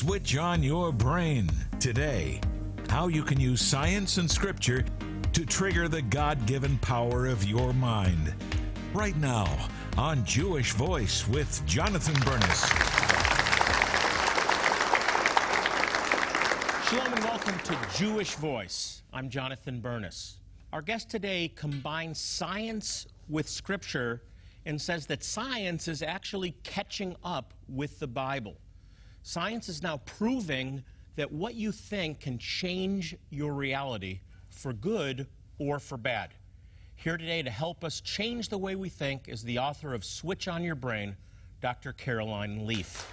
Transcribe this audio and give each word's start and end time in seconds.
Switch 0.00 0.38
on 0.38 0.62
your 0.62 0.92
brain 0.92 1.46
today. 1.78 2.40
How 2.88 3.08
you 3.08 3.22
can 3.22 3.38
use 3.38 3.60
science 3.60 4.16
and 4.16 4.30
scripture 4.30 4.82
to 5.34 5.44
trigger 5.44 5.88
the 5.88 6.00
God 6.00 6.46
given 6.46 6.78
power 6.78 7.26
of 7.26 7.44
your 7.44 7.74
mind. 7.74 8.32
Right 8.94 9.14
now 9.18 9.68
on 9.98 10.24
Jewish 10.24 10.72
Voice 10.72 11.28
with 11.28 11.62
Jonathan 11.66 12.14
Bernis. 12.24 12.66
Shalom 16.88 17.12
and 17.12 17.24
welcome 17.24 17.58
to 17.58 17.78
Jewish 17.98 18.36
Voice. 18.36 19.02
I'm 19.12 19.28
Jonathan 19.28 19.80
Bernis. 19.80 20.38
Our 20.72 20.80
guest 20.80 21.10
today 21.10 21.52
combines 21.54 22.18
science 22.18 23.06
with 23.28 23.50
scripture 23.50 24.22
and 24.64 24.80
says 24.80 25.04
that 25.08 25.22
science 25.22 25.88
is 25.88 26.00
actually 26.02 26.52
catching 26.62 27.16
up 27.22 27.52
with 27.68 27.98
the 27.98 28.06
Bible. 28.06 28.56
Science 29.22 29.68
is 29.68 29.82
now 29.82 29.98
proving 29.98 30.82
that 31.16 31.30
what 31.30 31.54
you 31.54 31.72
think 31.72 32.20
can 32.20 32.38
change 32.38 33.14
your 33.28 33.52
reality 33.52 34.20
for 34.48 34.72
good 34.72 35.26
or 35.58 35.78
for 35.78 35.98
bad. 35.98 36.30
Here 36.94 37.18
today 37.18 37.42
to 37.42 37.50
help 37.50 37.84
us 37.84 38.00
change 38.00 38.48
the 38.48 38.56
way 38.56 38.74
we 38.76 38.88
think 38.88 39.28
is 39.28 39.42
the 39.42 39.58
author 39.58 39.92
of 39.92 40.04
Switch 40.04 40.48
on 40.48 40.64
Your 40.64 40.74
Brain, 40.74 41.16
Dr. 41.60 41.92
Caroline 41.92 42.66
Leaf. 42.66 43.06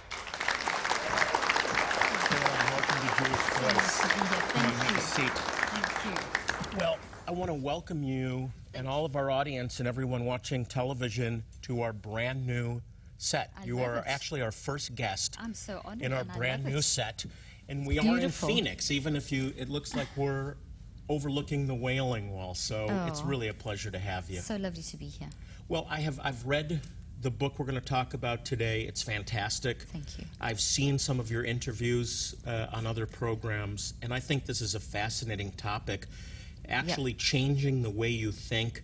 Caroline, 2.28 2.70
welcome 2.72 3.00
to 3.00 3.14
Jewish 3.24 3.46
Voice. 3.58 4.00
Come 4.00 4.66
on, 4.66 5.00
seat. 5.00 5.30
Thank 5.30 6.72
you. 6.72 6.78
Well, 6.78 6.98
I 7.26 7.32
want 7.32 7.50
to 7.50 7.54
welcome 7.54 8.02
you 8.02 8.50
and 8.72 8.88
all 8.88 9.04
of 9.04 9.14
our 9.14 9.30
audience 9.30 9.78
and 9.78 9.86
everyone 9.86 10.24
watching 10.24 10.64
television 10.64 11.44
to 11.62 11.82
our 11.82 11.92
brand 11.92 12.46
new 12.46 12.80
set. 13.18 13.52
I 13.60 13.64
you 13.64 13.80
are 13.80 13.96
it. 13.98 14.04
actually 14.06 14.40
our 14.42 14.52
first 14.52 14.94
guest 14.94 15.36
I'm 15.40 15.52
so 15.54 15.82
honored. 15.84 16.02
in 16.04 16.12
our 16.12 16.24
brand 16.24 16.64
new 16.64 16.78
it. 16.78 16.82
set. 16.82 17.26
And 17.68 17.86
we 17.86 17.98
are 17.98 18.18
in 18.18 18.30
Phoenix, 18.30 18.90
even 18.90 19.14
if 19.14 19.30
you 19.30 19.52
it 19.58 19.68
looks 19.68 19.94
like 19.94 20.06
we're 20.16 20.54
overlooking 21.10 21.66
the 21.66 21.74
Wailing 21.74 22.30
Wall. 22.32 22.54
So 22.54 22.86
it's 23.08 23.20
Oh. 23.20 23.24
really 23.24 23.48
a 23.48 23.54
pleasure 23.54 23.90
to 23.90 23.98
have 23.98 24.30
you. 24.30 24.40
So 24.40 24.56
lovely 24.56 24.82
to 24.82 24.96
be 24.96 25.06
here. 25.08 25.28
Well, 25.68 25.86
I 25.90 26.00
have 26.00 26.18
I've 26.22 26.46
read 26.46 26.80
the 27.20 27.30
book 27.30 27.58
we're 27.58 27.66
going 27.66 27.74
to 27.74 27.80
talk 27.80 28.14
about 28.14 28.44
today. 28.44 28.82
It's 28.82 29.02
fantastic. 29.02 29.82
Thank 29.82 30.18
you. 30.18 30.24
I've 30.40 30.60
seen 30.60 30.98
some 31.00 31.18
of 31.18 31.30
your 31.32 31.44
interviews 31.44 32.36
uh, 32.46 32.68
on 32.72 32.86
other 32.86 33.06
programs, 33.06 33.94
and 34.02 34.14
I 34.14 34.20
think 34.20 34.46
this 34.46 34.60
is 34.60 34.76
a 34.76 34.80
fascinating 34.80 35.50
topic. 35.52 36.06
Actually, 36.68 37.14
changing 37.14 37.82
the 37.82 37.90
way 37.90 38.08
you 38.10 38.30
think, 38.30 38.82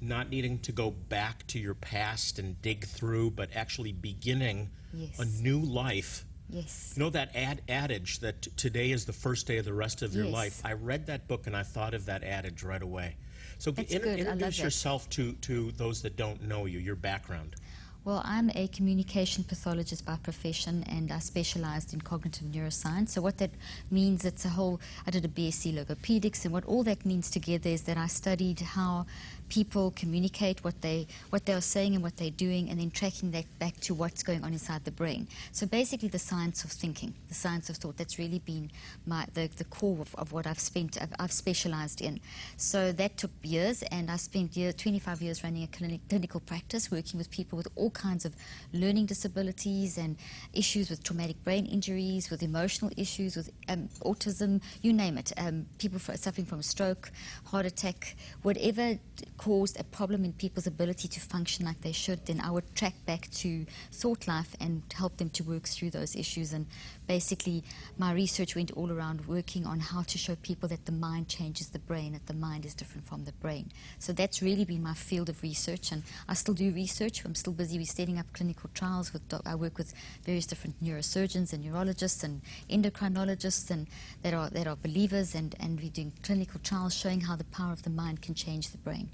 not 0.00 0.30
needing 0.30 0.58
to 0.60 0.72
go 0.72 0.90
back 0.90 1.46
to 1.48 1.58
your 1.58 1.74
past 1.74 2.38
and 2.38 2.60
dig 2.62 2.84
through, 2.84 3.30
but 3.32 3.50
actually 3.54 3.92
beginning 3.92 4.70
Yes. 4.92 5.18
a 5.18 5.24
new 5.42 5.60
life. 5.60 6.24
Yes. 6.48 6.94
You 6.96 7.04
know 7.04 7.10
that 7.10 7.34
ad- 7.36 7.62
adage 7.68 8.18
that 8.20 8.42
today 8.56 8.90
is 8.90 9.04
the 9.04 9.12
first 9.12 9.46
day 9.46 9.58
of 9.58 9.64
the 9.64 9.72
rest 9.74 10.02
of 10.02 10.14
your 10.14 10.24
Yes. 10.24 10.32
life? 10.34 10.60
I 10.64 10.72
read 10.72 11.06
that 11.06 11.28
book 11.28 11.46
and 11.46 11.56
I 11.56 11.62
thought 11.62 11.94
of 11.94 12.06
that 12.06 12.24
adage 12.24 12.62
right 12.62 12.82
away. 12.82 13.16
So 13.58 13.70
g- 13.70 13.76
That's 13.76 13.92
inter- 13.92 14.04
good. 14.04 14.20
I 14.20 14.22
love 14.24 14.32
introduce 14.32 14.56
that. 14.56 14.62
yourself 14.64 15.08
to, 15.10 15.34
to 15.34 15.70
those 15.72 16.02
that 16.02 16.16
don't 16.16 16.42
know 16.42 16.66
you, 16.66 16.78
your 16.78 16.96
background. 16.96 17.54
Well, 18.02 18.22
I'm 18.24 18.50
a 18.54 18.66
communication 18.68 19.44
pathologist 19.44 20.06
by 20.06 20.16
profession 20.16 20.82
and 20.84 21.12
I 21.12 21.18
specialized 21.18 21.92
in 21.92 22.00
cognitive 22.00 22.48
neuroscience. 22.48 23.10
So, 23.10 23.20
what 23.20 23.36
that 23.38 23.50
means, 23.90 24.24
it's 24.24 24.46
a 24.46 24.48
whole, 24.48 24.80
I 25.06 25.10
did 25.10 25.26
a 25.26 25.28
BSc 25.28 25.70
logopedics, 25.74 26.44
and 26.46 26.52
what 26.54 26.64
all 26.64 26.82
that 26.84 27.04
means 27.04 27.30
together 27.30 27.68
is 27.68 27.82
that 27.82 27.98
I 27.98 28.06
studied 28.06 28.60
how 28.60 29.04
people 29.50 29.92
communicate 29.96 30.64
what 30.64 30.80
they 30.80 31.06
what 31.28 31.44
they 31.44 31.52
are 31.52 31.60
saying 31.60 31.94
and 31.94 32.02
what 32.02 32.16
they're 32.16 32.30
doing, 32.30 32.70
and 32.70 32.80
then 32.80 32.90
tracking 32.90 33.32
that 33.32 33.44
back 33.58 33.78
to 33.80 33.92
what's 33.92 34.22
going 34.22 34.42
on 34.42 34.52
inside 34.52 34.84
the 34.84 34.90
brain. 34.90 35.28
So 35.52 35.66
basically, 35.66 36.08
the 36.08 36.18
science 36.18 36.64
of 36.64 36.70
thinking, 36.70 37.12
the 37.28 37.34
science 37.34 37.68
of 37.68 37.76
thought. 37.76 37.98
That's 37.98 38.18
really 38.18 38.38
been 38.38 38.70
my 39.06 39.26
the, 39.34 39.48
the 39.48 39.64
core 39.64 39.98
of, 40.00 40.14
of 40.14 40.32
what 40.32 40.46
I've 40.46 40.58
spent. 40.58 41.00
I've, 41.02 41.12
I've 41.18 41.32
specialized 41.32 42.00
in. 42.00 42.20
So 42.56 42.92
that 42.92 43.18
took 43.18 43.32
years, 43.42 43.82
and 43.82 44.10
I 44.10 44.16
spent 44.16 44.56
year, 44.56 44.72
25 44.72 45.20
years 45.20 45.44
running 45.44 45.64
a 45.64 45.66
clinic, 45.66 46.00
clinical 46.08 46.40
practice, 46.40 46.90
working 46.90 47.18
with 47.18 47.30
people 47.30 47.56
with 47.56 47.68
all 47.76 47.90
kinds 47.90 48.24
of 48.24 48.34
learning 48.72 49.06
disabilities 49.06 49.98
and 49.98 50.16
issues 50.54 50.88
with 50.88 51.02
traumatic 51.02 51.42
brain 51.44 51.66
injuries, 51.66 52.30
with 52.30 52.42
emotional 52.42 52.90
issues, 52.96 53.36
with 53.36 53.50
um, 53.68 53.88
autism, 54.04 54.62
you 54.80 54.92
name 54.92 55.18
it. 55.18 55.32
Um, 55.36 55.66
people 55.78 55.98
suffering 55.98 56.46
from 56.46 56.62
stroke, 56.62 57.10
heart 57.46 57.66
attack, 57.66 58.16
whatever 58.42 58.98
caused 59.40 59.80
a 59.80 59.84
problem 59.84 60.22
in 60.22 60.34
people's 60.34 60.66
ability 60.66 61.08
to 61.08 61.18
function 61.18 61.64
like 61.64 61.80
they 61.80 61.92
should, 61.92 62.26
then 62.26 62.38
I 62.42 62.50
would 62.50 62.74
track 62.74 62.92
back 63.06 63.30
to 63.36 63.64
thought 63.90 64.28
life 64.28 64.54
and 64.60 64.82
help 64.94 65.16
them 65.16 65.30
to 65.30 65.42
work 65.42 65.62
through 65.62 65.92
those 65.92 66.14
issues. 66.14 66.52
And 66.52 66.66
basically, 67.06 67.64
my 67.96 68.12
research 68.12 68.54
went 68.54 68.70
all 68.72 68.92
around 68.92 69.26
working 69.26 69.64
on 69.64 69.80
how 69.80 70.02
to 70.02 70.18
show 70.18 70.36
people 70.42 70.68
that 70.68 70.84
the 70.84 70.92
mind 70.92 71.28
changes 71.28 71.68
the 71.68 71.78
brain, 71.78 72.12
that 72.12 72.26
the 72.26 72.34
mind 72.34 72.66
is 72.66 72.74
different 72.74 73.06
from 73.06 73.24
the 73.24 73.32
brain. 73.32 73.70
So 73.98 74.12
that's 74.12 74.42
really 74.42 74.66
been 74.66 74.82
my 74.82 74.92
field 74.92 75.30
of 75.30 75.42
research, 75.42 75.90
and 75.90 76.02
I 76.28 76.34
still 76.34 76.52
do 76.52 76.70
research. 76.72 77.24
I'm 77.24 77.34
still 77.34 77.54
busy 77.54 77.78
with 77.78 77.88
setting 77.88 78.18
up 78.18 78.26
clinical 78.34 78.68
trials. 78.74 79.14
With 79.14 79.22
I 79.46 79.54
work 79.54 79.78
with 79.78 79.94
various 80.26 80.44
different 80.44 80.84
neurosurgeons 80.84 81.54
and 81.54 81.64
neurologists 81.64 82.22
and 82.22 82.42
endocrinologists, 82.68 83.70
and 83.70 83.86
that 84.22 84.34
are 84.34 84.50
that 84.50 84.66
are 84.66 84.76
believers, 84.76 85.34
and 85.34 85.56
and 85.58 85.80
we're 85.80 85.88
doing 85.88 86.12
clinical 86.22 86.60
trials 86.62 86.94
showing 86.94 87.22
how 87.22 87.36
the 87.36 87.44
power 87.44 87.72
of 87.72 87.84
the 87.84 87.90
mind 87.90 88.20
can 88.20 88.34
change 88.34 88.68
the 88.68 88.78
brain. 88.78 89.08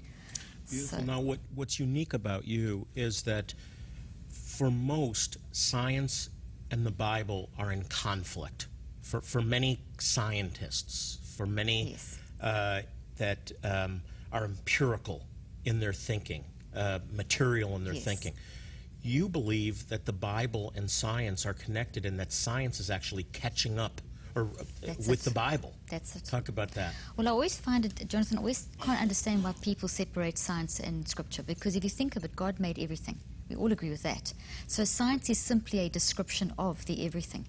Beautiful. 0.69 0.99
So- 0.99 1.03
Now, 1.05 1.19
what, 1.21 1.39
what's 1.55 1.79
unique 1.79 2.13
about 2.13 2.45
you 2.45 2.87
is 2.95 3.23
that 3.23 3.53
for 4.29 4.69
most, 4.71 5.37
science 5.51 6.29
and 6.71 6.85
the 6.85 6.91
Bible 6.91 7.49
are 7.57 7.71
in 7.71 7.83
conflict. 7.85 8.67
For, 9.01 9.21
for 9.21 9.41
many 9.41 9.79
scientists, 9.99 11.19
for 11.37 11.45
many 11.45 11.91
Yes. 11.91 12.19
uh, 12.41 12.81
that 13.17 13.51
um, 13.63 14.01
are 14.31 14.43
empirical 14.45 15.25
in 15.63 15.79
their 15.79 15.93
thinking, 15.93 16.43
uh, 16.75 16.99
material 17.13 17.75
in 17.75 17.83
their 17.85 17.93
Yes. 17.93 18.03
thinking, 18.03 18.33
you 19.01 19.29
believe 19.29 19.87
that 19.87 20.05
the 20.05 20.11
Bible 20.13 20.73
and 20.75 20.91
science 20.91 21.45
are 21.45 21.53
connected 21.53 22.05
and 22.05 22.19
that 22.19 22.33
science 22.33 22.79
is 22.81 22.89
actually 22.89 23.23
catching 23.23 23.79
up 23.79 24.01
or, 24.35 24.43
uh, 24.43 24.63
with 25.07 25.09
it. 25.11 25.19
the 25.21 25.31
Bible. 25.31 25.73
That's 25.89 26.15
it. 26.15 26.25
Talk 26.25 26.49
about 26.49 26.71
that. 26.71 26.93
Well, 27.15 27.27
I 27.27 27.31
always 27.31 27.57
find 27.57 27.85
it, 27.85 28.07
Jonathan, 28.07 28.37
I 28.37 28.41
always 28.41 28.67
can't 28.81 29.01
understand 29.01 29.43
why 29.43 29.53
people 29.61 29.87
separate 29.87 30.37
science 30.37 30.79
and 30.79 31.07
scripture 31.07 31.43
because 31.43 31.75
if 31.75 31.83
you 31.83 31.89
think 31.89 32.15
of 32.15 32.25
it, 32.25 32.35
God 32.35 32.59
made 32.59 32.77
everything. 32.79 33.19
We 33.49 33.55
all 33.55 33.71
agree 33.71 33.89
with 33.89 34.03
that. 34.03 34.33
So 34.67 34.83
science 34.83 35.29
is 35.29 35.39
simply 35.39 35.79
a 35.79 35.89
description 35.89 36.53
of 36.57 36.85
the 36.85 37.05
everything. 37.05 37.45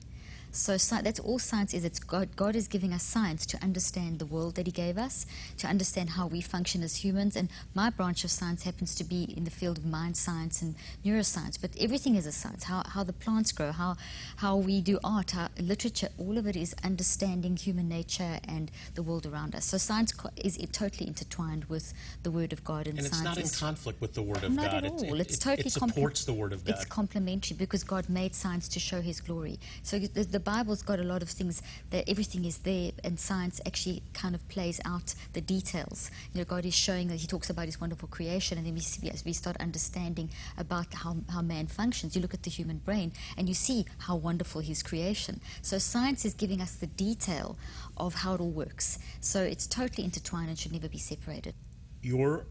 So 0.50 0.74
sci- 0.74 1.02
that's 1.02 1.20
all 1.20 1.38
science 1.38 1.74
is. 1.74 1.84
It's 1.84 1.98
God. 2.00 2.34
God 2.36 2.56
is 2.56 2.68
giving 2.68 2.92
us 2.92 3.02
science 3.02 3.46
to 3.46 3.62
understand 3.62 4.18
the 4.18 4.26
world 4.26 4.54
that 4.56 4.66
He 4.66 4.72
gave 4.72 4.98
us, 4.98 5.26
to 5.58 5.66
understand 5.66 6.10
how 6.10 6.26
we 6.26 6.40
function 6.40 6.82
as 6.82 6.96
humans. 7.04 7.36
And 7.36 7.48
my 7.74 7.90
branch 7.90 8.24
of 8.24 8.30
science 8.30 8.64
happens 8.64 8.94
to 8.96 9.04
be 9.04 9.24
in 9.36 9.44
the 9.44 9.50
field 9.50 9.78
of 9.78 9.84
mind 9.84 10.16
science 10.16 10.62
and 10.62 10.74
neuroscience. 11.04 11.60
But 11.60 11.70
everything 11.78 12.14
is 12.16 12.26
a 12.26 12.32
science. 12.32 12.64
How, 12.64 12.82
how 12.86 13.04
the 13.04 13.12
plants 13.12 13.52
grow, 13.52 13.72
how 13.72 13.96
how 14.36 14.56
we 14.56 14.80
do 14.80 14.98
art, 15.04 15.32
how 15.32 15.48
literature. 15.60 16.08
All 16.18 16.38
of 16.38 16.46
it 16.46 16.56
is 16.56 16.74
understanding 16.82 17.56
human 17.56 17.88
nature 17.88 18.38
and 18.48 18.70
the 18.94 19.02
world 19.02 19.26
around 19.26 19.54
us. 19.54 19.64
So 19.66 19.78
science 19.78 20.12
co- 20.12 20.30
is 20.36 20.58
totally 20.72 21.06
intertwined 21.06 21.66
with 21.66 21.92
the 22.22 22.30
Word 22.30 22.52
of 22.52 22.64
God, 22.64 22.86
and, 22.86 22.98
And 22.98 23.06
it's 23.06 23.22
not 23.22 23.38
in 23.38 23.48
conflict 23.48 24.00
with 24.00 24.14
the 24.14 24.22
Word 24.22 24.44
of 24.44 24.52
not 24.52 24.70
God. 24.70 24.84
at 24.84 24.90
all. 24.92 25.02
It, 25.14 25.20
it's 25.20 25.34
it- 25.36 25.40
totally 25.40 25.66
it 25.66 25.72
supports 25.72 26.24
the 26.24 26.32
Word 26.32 26.52
of 26.52 26.64
God. 26.64 26.74
It's 26.74 26.84
complementary 26.84 27.56
because 27.56 27.84
God 27.84 28.08
made 28.08 28.34
science 28.34 28.68
to 28.70 28.80
show 28.80 29.00
His 29.00 29.20
glory. 29.20 29.58
So 29.82 29.96
you- 29.96 30.08
the, 30.08 30.37
the 30.38 30.44
Bible's 30.44 30.82
got 30.82 31.00
a 31.00 31.02
lot 31.02 31.20
of 31.20 31.28
things 31.28 31.62
that 31.90 32.08
everything 32.08 32.44
is 32.44 32.58
there, 32.58 32.92
and 33.02 33.18
science 33.18 33.60
actually 33.66 34.04
kind 34.12 34.36
of 34.36 34.48
plays 34.48 34.80
out 34.84 35.16
the 35.32 35.40
details. 35.40 36.12
You 36.32 36.38
know, 36.38 36.44
God 36.44 36.64
is 36.64 36.74
showing 36.74 37.08
that 37.08 37.16
He 37.16 37.26
talks 37.26 37.50
about 37.50 37.66
His 37.66 37.80
wonderful 37.80 38.06
creation, 38.06 38.56
and 38.56 38.64
then 38.64 38.74
we 38.74 38.78
see, 38.78 39.10
we 39.26 39.32
start 39.32 39.56
understanding 39.56 40.30
about 40.56 40.94
how, 40.94 41.16
how 41.28 41.42
man 41.42 41.66
functions, 41.66 42.14
you 42.14 42.22
look 42.22 42.34
at 42.34 42.44
the 42.44 42.50
human 42.50 42.78
brain 42.78 43.10
and 43.36 43.48
you 43.48 43.54
see 43.54 43.84
how 44.06 44.14
wonderful 44.14 44.60
His 44.60 44.80
creation. 44.80 45.40
So 45.60 45.76
science 45.78 46.24
is 46.24 46.34
giving 46.34 46.60
us 46.60 46.76
the 46.76 46.86
detail 46.86 47.56
of 47.96 48.14
how 48.14 48.34
it 48.34 48.40
all 48.40 48.50
works. 48.50 49.00
So 49.20 49.42
it's 49.42 49.66
totally 49.66 50.04
intertwined 50.04 50.50
and 50.50 50.56
should 50.56 50.72
never 50.72 50.88
be 50.88 50.98
separated. 50.98 51.54
your 52.00 52.46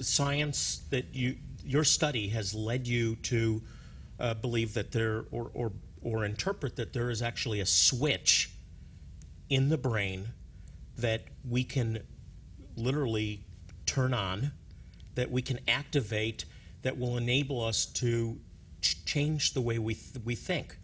science 0.00 0.80
that 0.88 1.04
you 1.12 1.36
your 1.62 1.84
study 1.84 2.28
has 2.30 2.54
led 2.54 2.88
you 2.88 3.16
to 3.16 3.60
uh, 4.18 4.32
believe 4.32 4.72
that 4.72 4.92
there 4.92 5.26
or, 5.30 5.50
or 5.52 5.72
or 6.02 6.24
interpret 6.24 6.76
that 6.76 6.92
there 6.92 7.10
is 7.10 7.22
actually 7.22 7.60
a 7.60 7.66
switch 7.66 8.50
in 9.48 9.68
the 9.68 9.78
brain 9.78 10.28
that 10.96 11.22
we 11.48 11.64
can 11.64 12.02
literally 12.76 13.44
turn 13.86 14.14
on 14.14 14.52
that 15.14 15.30
we 15.30 15.42
can 15.42 15.58
activate 15.68 16.44
that 16.82 16.98
will 16.98 17.16
enable 17.16 17.62
us 17.62 17.86
to 17.86 18.38
ch- 18.80 19.04
change 19.04 19.52
the 19.52 19.60
way 19.60 19.78
we 19.78 19.94
th- 19.94 20.24
we 20.24 20.34
think. 20.34 20.78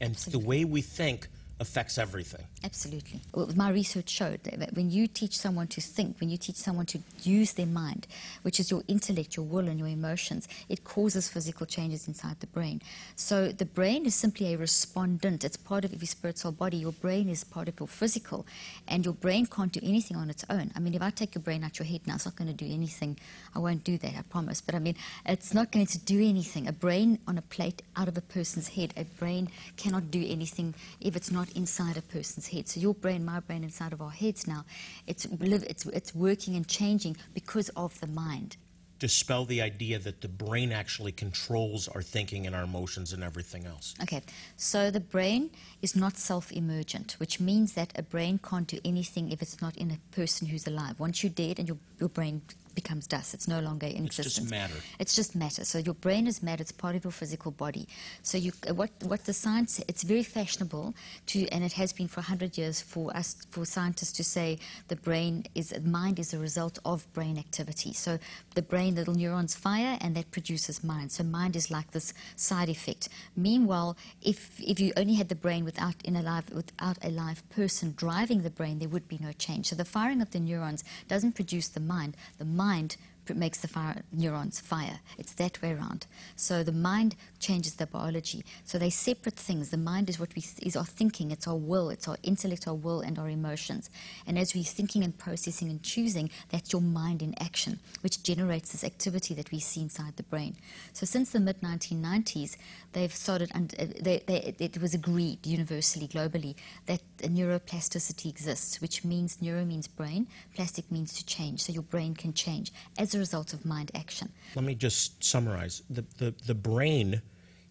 And 0.00 0.14
the 0.14 0.38
way 0.38 0.64
we 0.64 0.80
think 0.82 1.28
affects 1.60 1.98
everything. 1.98 2.44
Absolutely. 2.64 3.20
Well, 3.34 3.50
my 3.54 3.70
research 3.70 4.08
showed 4.08 4.42
that 4.44 4.72
when 4.74 4.90
you 4.90 5.06
teach 5.06 5.38
someone 5.38 5.66
to 5.68 5.80
think, 5.80 6.18
when 6.18 6.30
you 6.30 6.38
teach 6.38 6.56
someone 6.56 6.86
to 6.86 7.00
use 7.22 7.52
their 7.52 7.66
mind, 7.66 8.06
which 8.42 8.58
is 8.58 8.70
your 8.70 8.82
intellect, 8.88 9.36
your 9.36 9.44
will, 9.44 9.68
and 9.68 9.78
your 9.78 9.88
emotions, 9.88 10.48
it 10.70 10.84
causes 10.84 11.28
physical 11.28 11.66
changes 11.66 12.08
inside 12.08 12.40
the 12.40 12.46
brain. 12.46 12.80
So 13.14 13.48
the 13.48 13.66
brain 13.66 14.06
is 14.06 14.14
simply 14.14 14.54
a 14.54 14.56
respondent. 14.56 15.44
It's 15.44 15.58
part 15.58 15.84
of 15.84 15.92
your 15.92 16.06
spirit, 16.06 16.38
soul, 16.38 16.52
body. 16.52 16.78
Your 16.78 16.92
brain 16.92 17.28
is 17.28 17.44
part 17.44 17.68
of 17.68 17.78
your 17.78 17.88
physical, 17.88 18.46
and 18.88 19.04
your 19.04 19.14
brain 19.14 19.44
can't 19.44 19.70
do 19.70 19.80
anything 19.82 20.16
on 20.16 20.30
its 20.30 20.44
own. 20.48 20.72
I 20.74 20.80
mean, 20.80 20.94
if 20.94 21.02
I 21.02 21.10
take 21.10 21.34
your 21.34 21.42
brain 21.42 21.62
out 21.62 21.78
your 21.78 21.86
head 21.86 22.00
now, 22.06 22.14
it's 22.14 22.24
not 22.24 22.36
going 22.36 22.48
to 22.48 22.64
do 22.64 22.72
anything. 22.72 23.18
I 23.54 23.58
won't 23.58 23.84
do 23.84 23.98
that, 23.98 24.14
I 24.18 24.22
promise. 24.22 24.62
But 24.62 24.74
I 24.74 24.78
mean, 24.78 24.96
it's 25.26 25.52
not 25.52 25.72
going 25.72 25.86
to 25.86 25.98
do 25.98 26.26
anything. 26.26 26.66
A 26.66 26.72
brain 26.72 27.18
on 27.28 27.36
a 27.36 27.42
plate 27.42 27.82
out 27.96 28.08
of 28.08 28.16
a 28.16 28.22
person's 28.22 28.68
head, 28.68 28.94
a 28.96 29.04
brain 29.04 29.50
cannot 29.76 30.10
do 30.10 30.24
anything 30.26 30.74
if 31.00 31.16
it's 31.16 31.30
not 31.30 31.49
inside 31.50 31.96
a 31.96 32.02
person's 32.02 32.48
head. 32.48 32.68
So 32.68 32.80
your 32.80 32.94
brain, 32.94 33.24
my 33.24 33.40
brain, 33.40 33.64
inside 33.64 33.92
of 33.92 34.00
our 34.00 34.10
heads 34.10 34.46
now, 34.46 34.64
it's, 35.06 35.26
it's, 35.40 35.86
it's 35.86 36.14
working 36.14 36.56
and 36.56 36.66
changing 36.66 37.16
because 37.34 37.68
of 37.70 37.98
the 38.00 38.06
mind. 38.06 38.56
Dispel 38.98 39.46
the 39.46 39.62
idea 39.62 39.98
that 39.98 40.20
the 40.20 40.28
brain 40.28 40.72
actually 40.72 41.12
controls 41.12 41.88
our 41.88 42.02
thinking 42.02 42.46
and 42.46 42.54
our 42.54 42.64
emotions 42.64 43.14
and 43.14 43.24
everything 43.24 43.64
else. 43.64 43.94
Okay, 44.02 44.20
so 44.58 44.90
the 44.90 45.00
brain 45.00 45.48
is 45.80 45.96
not 45.96 46.18
self 46.18 46.52
emergent, 46.52 47.12
which 47.16 47.40
means 47.40 47.72
that 47.72 47.98
a 47.98 48.02
brain 48.02 48.38
can't 48.38 48.66
do 48.66 48.78
anything 48.84 49.32
if 49.32 49.40
it's 49.40 49.62
not 49.62 49.74
in 49.78 49.90
a 49.90 49.98
person 50.14 50.48
who's 50.48 50.66
alive. 50.66 51.00
Once 51.00 51.22
you're 51.22 51.32
dead 51.32 51.58
and 51.58 51.66
your, 51.66 51.78
your 51.98 52.10
brain 52.10 52.42
becomes 52.74 53.06
dust. 53.06 53.34
It's 53.34 53.48
no 53.48 53.60
longer 53.60 53.86
in 53.86 54.04
it's 54.04 54.18
existence. 54.18 54.26
It's 54.26 54.34
just 54.36 54.50
matter. 54.50 54.84
It's 54.98 55.16
just 55.16 55.36
matter. 55.36 55.64
So 55.64 55.78
your 55.78 55.94
brain 55.94 56.26
is 56.26 56.42
matter. 56.42 56.62
It's 56.62 56.72
part 56.72 56.96
of 56.96 57.04
your 57.04 57.10
physical 57.10 57.50
body. 57.50 57.88
So 58.22 58.38
you, 58.38 58.52
uh, 58.68 58.74
what, 58.74 58.90
what 59.02 59.24
the 59.24 59.32
science, 59.32 59.80
it's 59.88 60.02
very 60.02 60.22
fashionable 60.22 60.94
to, 61.26 61.48
and 61.48 61.64
it 61.64 61.72
has 61.72 61.92
been 61.92 62.08
for 62.08 62.20
100 62.20 62.56
years 62.58 62.80
for 62.80 63.14
us, 63.16 63.36
for 63.50 63.64
scientists 63.64 64.12
to 64.12 64.24
say 64.24 64.58
the 64.88 64.96
brain 64.96 65.44
is, 65.54 65.74
mind 65.84 66.18
is 66.18 66.32
a 66.32 66.38
result 66.38 66.78
of 66.84 67.10
brain 67.12 67.38
activity. 67.38 67.92
So 67.92 68.18
the 68.54 68.62
brain, 68.62 68.94
little 68.94 69.14
neurons 69.14 69.54
fire 69.54 69.98
and 70.00 70.14
that 70.16 70.30
produces 70.30 70.84
mind. 70.84 71.12
So 71.12 71.24
mind 71.24 71.56
is 71.56 71.70
like 71.70 71.90
this 71.92 72.12
side 72.36 72.68
effect. 72.68 73.08
Meanwhile, 73.36 73.96
if, 74.22 74.60
if 74.60 74.78
you 74.80 74.92
only 74.96 75.14
had 75.14 75.28
the 75.28 75.34
brain 75.34 75.64
without, 75.64 75.94
in 76.04 76.16
a 76.16 76.22
live, 76.22 76.50
without 76.50 76.98
a 77.02 77.10
live 77.10 77.48
person 77.50 77.94
driving 77.96 78.42
the 78.42 78.50
brain, 78.50 78.78
there 78.78 78.88
would 78.88 79.08
be 79.08 79.18
no 79.20 79.32
change. 79.32 79.66
So 79.66 79.76
the 79.76 79.84
firing 79.84 80.20
of 80.20 80.30
the 80.30 80.40
neurons 80.40 80.84
doesn't 81.08 81.32
produce 81.32 81.68
the 81.68 81.80
mind. 81.80 82.16
The 82.38 82.44
mind 82.44 82.59
mind 82.60 82.98
makes 83.36 83.60
the 83.60 83.68
fire, 83.68 84.02
neurons 84.12 84.60
fire. 84.60 85.00
It's 85.18 85.32
that 85.34 85.60
way 85.62 85.72
around. 85.72 86.06
So 86.36 86.62
the 86.62 86.72
mind 86.72 87.16
changes 87.38 87.74
the 87.74 87.86
biology. 87.86 88.44
So 88.64 88.78
they're 88.78 88.90
separate 88.90 89.36
things. 89.36 89.70
The 89.70 89.76
mind 89.76 90.08
is 90.08 90.18
what 90.18 90.34
we 90.34 90.44
is 90.62 90.76
our 90.76 90.84
thinking. 90.84 91.30
It's 91.30 91.46
our 91.48 91.56
will. 91.56 91.90
It's 91.90 92.08
our 92.08 92.16
intellect, 92.22 92.66
our 92.68 92.74
will, 92.74 93.00
and 93.00 93.18
our 93.18 93.28
emotions. 93.28 93.90
And 94.26 94.38
as 94.38 94.54
we're 94.54 94.64
thinking 94.64 95.02
and 95.02 95.16
processing 95.16 95.68
and 95.70 95.82
choosing, 95.82 96.30
that's 96.50 96.72
your 96.72 96.82
mind 96.82 97.22
in 97.22 97.34
action, 97.40 97.78
which 98.02 98.22
generates 98.22 98.72
this 98.72 98.84
activity 98.84 99.34
that 99.34 99.50
we 99.50 99.60
see 99.60 99.82
inside 99.82 100.16
the 100.16 100.22
brain. 100.24 100.56
So 100.92 101.06
since 101.06 101.30
the 101.30 101.40
mid 101.40 101.60
1990s, 101.60 102.56
they've 102.92 103.14
started, 103.14 103.50
and 103.54 103.74
uh, 103.78 103.86
they, 104.00 104.22
they, 104.26 104.54
it 104.58 104.80
was 104.80 104.94
agreed 104.94 105.46
universally, 105.46 106.08
globally, 106.08 106.54
that 106.86 107.00
neuroplasticity 107.18 108.28
exists, 108.28 108.80
which 108.80 109.04
means 109.04 109.40
neuro 109.40 109.64
means 109.64 109.88
brain, 109.88 110.26
plastic 110.54 110.90
means 110.90 111.12
to 111.14 111.24
change. 111.24 111.62
So 111.62 111.72
your 111.72 111.82
brain 111.82 112.14
can 112.14 112.32
change 112.32 112.72
as 112.98 113.14
a 113.14 113.18
result 113.20 113.52
of 113.52 113.64
mind 113.64 113.90
action. 113.94 114.32
Let 114.56 114.64
me 114.64 114.74
just 114.74 115.22
summarize. 115.22 115.82
The, 115.88 116.04
the, 116.18 116.34
the 116.46 116.54
brain 116.54 117.22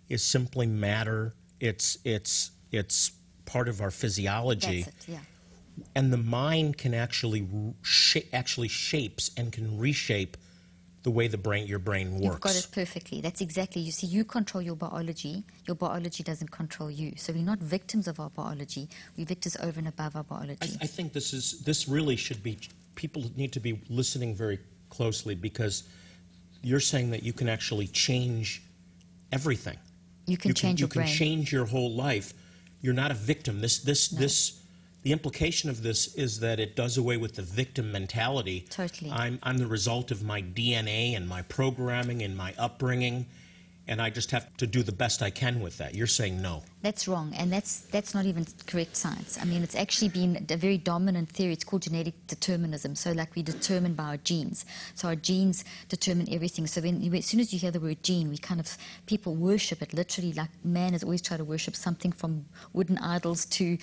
is 0.08 0.24
simply 0.24 0.68
matter. 0.68 1.34
It's, 1.60 1.98
it's, 2.06 2.52
it's 2.72 3.12
part 3.46 3.68
of 3.68 3.82
our 3.82 3.92
physiology. 3.92 4.84
That's 4.84 5.08
it, 5.08 5.12
yeah. 5.12 5.20
And 5.96 6.12
the 6.12 6.18
mind 6.18 6.78
can 6.78 6.94
actually, 6.94 7.48
sh- 7.82 8.28
actually 8.34 8.68
shapes 8.68 9.32
and 9.38 9.52
can 9.52 9.78
reshape 9.78 10.38
the 11.04 11.12
way 11.12 11.28
the 11.30 11.38
brain, 11.38 11.66
your 11.66 11.80
brain 11.80 12.12
works. 12.12 12.24
You've 12.26 12.42
got 12.42 12.56
it 12.58 12.68
perfectly. 12.74 13.22
That's 13.22 13.40
exactly. 13.40 13.82
You 13.82 13.92
see, 13.92 14.08
you 14.08 14.26
control 14.26 14.62
your 14.62 14.76
biology. 14.76 15.46
Your 15.66 15.76
biology 15.76 16.24
doesn't 16.24 16.52
control 16.52 16.92
you. 16.92 17.14
So 17.16 17.32
we're 17.32 17.44
not 17.44 17.60
victims 17.60 18.08
of 18.08 18.20
our 18.20 18.30
biology. 18.30 18.90
We're 19.16 19.26
victors 19.26 19.56
over 19.58 19.80
and 19.80 19.88
above 19.88 20.18
our 20.18 20.24
biology. 20.24 20.78
I, 20.82 20.84
I 20.84 20.88
think 20.88 21.14
this 21.14 21.32
is 21.34 21.62
this 21.62 21.88
really 21.88 22.18
should 22.18 22.44
be. 22.44 22.58
People 22.96 23.24
need 23.38 23.54
to 23.54 23.62
be 23.62 23.82
listening 23.90 24.36
very 24.36 24.60
closely 24.90 25.36
because 25.36 25.84
you're 26.62 26.80
saying 26.80 27.12
that 27.12 27.24
you 27.24 27.34
can 27.34 27.48
actually 27.50 27.88
change 27.88 28.62
everything. 29.32 29.78
You 30.26 30.38
can 30.38 30.50
you 30.50 30.54
change 30.54 30.80
can, 30.80 30.84
your 30.84 30.88
you 30.88 30.94
brain. 30.94 31.08
can 31.08 31.16
change 31.16 31.52
your 31.52 31.66
whole 31.66 31.92
life. 31.92 32.34
You're 32.82 32.94
not 32.94 33.12
a 33.12 33.16
victim. 33.16 33.62
This 33.62 33.80
this 33.80 34.12
No. 34.12 34.20
this 34.20 34.60
the 35.02 35.12
implication 35.14 35.70
of 35.70 35.82
this 35.82 36.14
is 36.16 36.42
that 36.42 36.60
it 36.60 36.76
does 36.76 36.98
away 36.98 37.16
with 37.16 37.36
the 37.36 37.42
victim 37.42 37.92
mentality. 37.92 38.66
Totally. 38.70 39.12
I'm 39.12 39.40
I'm 39.44 39.58
the 39.58 39.68
result 39.68 40.12
of 40.12 40.24
my 40.24 40.42
DNA 40.42 41.16
and 41.16 41.28
my 41.28 41.42
programming 41.44 42.22
and 42.22 42.36
my 42.36 42.54
upbringing 42.58 43.26
and 43.88 44.00
I 44.00 44.12
just 44.12 44.30
have 44.32 44.56
to 44.58 44.68
do 44.68 44.84
the 44.84 44.92
best 44.92 45.24
I 45.24 45.32
can 45.32 45.62
with 45.62 45.80
that. 45.80 45.96
You're 45.96 46.06
saying 46.08 46.42
no. 46.42 46.64
That's 46.82 47.10
wrong, 47.10 47.34
and 47.38 47.52
that's 47.52 47.82
that's 47.92 48.14
not 48.14 48.26
even 48.26 48.48
correct 48.66 48.96
science. 48.96 49.38
I 49.42 49.44
mean, 49.44 49.64
it's 49.64 49.76
actually 49.76 50.08
been 50.08 50.46
a 50.50 50.56
very 50.56 50.78
dominant 50.78 51.28
theory. 51.28 51.52
It's 51.52 51.66
called 51.66 51.82
genetic 51.82 52.14
determinism. 52.28 52.96
So, 52.96 53.12
like 53.12 53.36
we 53.36 53.44
determined 53.44 53.98
by 53.98 54.06
our 54.06 54.18
genes. 54.18 54.64
So 54.96 55.10
our 55.10 55.18
genes 55.18 55.66
determine 55.90 56.34
everything. 56.34 56.68
So 56.68 56.80
when 56.80 57.04
as 57.14 57.26
soon 57.26 57.42
as 57.42 57.52
you 57.52 57.60
hear 57.60 57.72
the 57.72 57.82
word 57.82 58.02
gene, 58.02 58.30
we 58.30 58.38
kind 58.38 58.62
of 58.62 58.78
people 59.08 59.36
worship 59.36 59.82
it 59.82 59.94
literally. 59.94 60.32
Like 60.32 60.52
man 60.64 60.94
has 60.94 61.04
always 61.04 61.22
tried 61.22 61.38
to 61.38 61.44
worship 61.44 61.76
something 61.76 62.14
from 62.14 62.46
wooden 62.72 62.98
idols 63.00 63.44
to 63.58 63.78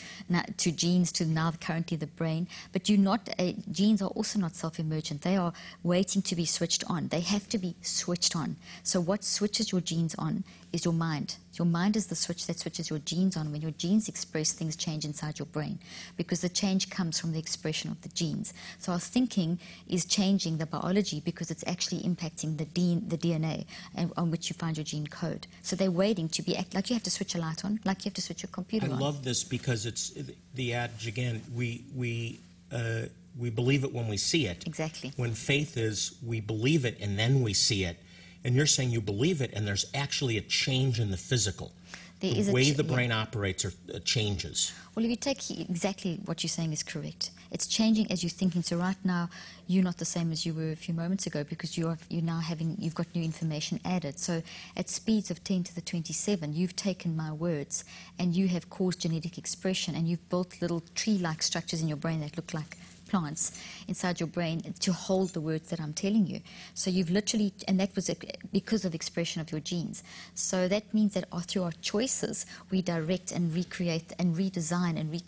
to 0.57 0.73
genes 0.73 1.13
to 1.13 1.27
now 1.27 1.53
currently 1.61 1.99
the 1.99 2.07
brain. 2.07 2.49
But 2.73 2.89
you're 2.89 2.99
not 2.99 3.29
uh, 3.39 3.53
genes 3.71 4.01
are 4.01 4.09
also 4.09 4.39
not 4.39 4.57
self-emergent. 4.57 5.21
They 5.21 5.37
are 5.37 5.53
waiting 5.83 6.23
to 6.23 6.35
be 6.35 6.47
switched 6.47 6.83
on. 6.89 7.09
They 7.09 7.21
have 7.21 7.47
to 7.51 7.59
be 7.59 7.77
switched 7.83 8.35
on. 8.35 8.57
So 8.83 9.03
what 9.03 9.23
switches 9.23 9.71
your 9.71 9.83
genes 9.83 10.15
on 10.15 10.45
is 10.73 10.87
your 10.87 10.95
mind. 10.95 11.37
Your 11.59 11.67
mind 11.67 11.97
is 11.97 12.07
the 12.07 12.15
switch 12.15 12.47
that 12.47 12.59
switches 12.59 12.91
your 12.91 12.99
genes 13.01 13.37
on. 13.37 13.51
When 13.51 13.63
your 13.63 13.71
genes 13.73 14.09
express, 14.09 14.53
things 14.53 14.77
change 14.77 15.05
inside 15.05 15.39
your 15.39 15.47
brain 15.47 15.79
because 16.17 16.41
the 16.43 16.49
change 16.49 16.91
comes 16.91 17.19
from 17.19 17.33
the 17.33 17.39
expression 17.39 17.91
of 17.91 18.03
the 18.03 18.09
genes. 18.11 18.53
So 18.79 18.93
our 18.93 19.01
thinking 19.01 19.59
is 19.89 20.05
changing 20.05 20.59
the 20.59 20.67
biology 20.67 21.21
because 21.21 21.51
it's 21.51 21.65
actually 21.67 22.03
impacting 22.03 22.59
the, 22.59 22.65
the 22.65 23.17
DNA 23.17 23.65
and, 23.95 24.13
on 24.17 24.31
which 24.31 24.51
you 24.51 24.55
find 24.55 24.77
your 24.77 24.85
gene 24.85 25.07
code. 25.07 25.47
So 25.63 25.77
they're 25.77 25.91
waiting 25.91 26.29
to 26.31 26.43
be 26.43 26.57
act- 26.57 26.75
like 26.75 26.91
you 26.91 26.95
have 26.95 27.03
to 27.05 27.11
switch 27.11 27.35
a 27.35 27.39
light 27.39 27.65
on, 27.65 27.81
like 27.85 28.05
you 28.05 28.11
have 28.11 28.15
to 28.15 28.23
switch 28.23 28.43
your 28.43 28.51
computer 28.51 28.87
I 28.87 28.91
on. 28.91 29.01
love 29.01 29.25
this 29.25 29.43
because 29.45 29.87
it's 29.87 30.13
the 30.55 30.75
adage 30.75 31.07
again. 31.07 31.43
We 31.55 31.85
we 31.95 32.41
uh, 32.73 33.03
we 33.39 33.51
believe 33.51 33.85
it 33.85 33.93
when 33.93 34.09
we 34.09 34.17
see 34.17 34.47
it. 34.47 34.67
Exactly. 34.67 35.13
When 35.17 35.33
faith 35.33 35.77
is 35.77 36.17
we 36.25 36.41
believe 36.41 36.85
it 36.85 36.99
and 37.01 37.19
then 37.19 37.43
we 37.43 37.55
see 37.55 37.85
it, 37.85 37.99
and 38.47 38.55
you're 38.55 38.65
saying 38.67 38.91
you 38.91 39.01
believe 39.01 39.43
it 39.43 39.53
and 39.53 39.67
there's 39.67 39.87
actually 39.93 40.39
a 40.39 40.41
change 40.41 41.01
in 41.01 41.11
the 41.11 41.17
physical. 41.17 41.73
There 42.21 42.33
the 42.33 42.39
is 42.39 42.49
a 42.49 42.53
way 42.53 42.71
the 42.71 42.85
yeah. 42.85 42.95
brain 42.95 43.13
operates 43.13 43.65
or, 43.65 43.73
uh, 43.93 43.99
changes. 44.05 44.73
Well, 44.95 45.05
if 45.05 45.11
you 45.11 45.17
take 45.17 45.51
exactly 45.51 46.21
what 46.25 46.43
you're 46.43 46.49
saying 46.49 46.73
is 46.73 46.83
correct. 46.83 47.31
It's 47.51 47.67
changing 47.67 48.11
as 48.11 48.23
you're 48.23 48.31
thinking. 48.31 48.63
So 48.63 48.79
right 48.79 48.97
now, 49.05 49.29
you're 49.67 49.85
not 49.85 49.99
the 49.99 50.07
same 50.07 50.33
as 50.33 50.47
you 50.47 50.55
were 50.55 50.71
a 50.71 50.77
few 50.77 50.95
moments 50.95 51.27
ago 51.27 51.45
because 51.45 51.77
you 51.77 51.89
are 51.89 51.99
you're 52.09 52.23
now 52.23 52.39
having 52.39 52.77
you've 52.79 52.95
got 52.95 53.07
new 53.15 53.23
information 53.23 53.81
added. 53.85 54.19
So 54.19 54.43
at 54.77 54.89
speeds 54.89 55.31
of 55.31 55.45
10 55.45 55.65
to 55.65 55.75
the 55.75 55.83
27, 55.83 56.55
you've 56.55 56.77
taken 56.77 57.17
my 57.17 57.33
words 57.33 57.85
and 58.19 58.35
you 58.35 58.49
have 58.49 58.71
caused 58.71 59.01
genetic 59.01 59.37
expression 59.37 59.95
and 59.95 60.09
you've 60.09 60.27
built 60.31 60.63
little 60.63 60.83
tree-like 60.95 61.43
structures 61.43 61.83
in 61.83 61.89
your 61.89 61.99
brain 61.99 62.21
that 62.21 62.37
look 62.37 62.55
like 62.55 62.79
plants 63.07 63.61
inside 63.89 64.21
your 64.21 64.27
brain 64.27 64.75
to 64.81 64.93
hold 64.93 65.31
the 65.31 65.41
words 65.41 65.71
that 65.71 65.81
I'm 65.81 65.93
telling 65.93 66.27
you. 66.27 66.41
So 66.75 66.91
you've 66.91 67.11
literally, 67.11 67.53
and 67.69 67.79
that 67.81 67.95
was 67.95 68.11
because 68.53 68.85
of 68.85 68.95
expression 68.95 69.41
of 69.41 69.51
your 69.51 69.61
genes. 69.61 70.03
So 70.35 70.69
that 70.69 70.93
means 70.93 71.15
that 71.15 71.25
through 71.47 71.65
our 71.65 71.73
choices, 71.81 72.47
we 72.71 72.83
direct 72.83 73.33
and 73.33 73.55
recreate 73.55 74.13
and 74.19 74.37
redesign 74.37 74.99
and 74.99 75.11
re, 75.11 75.23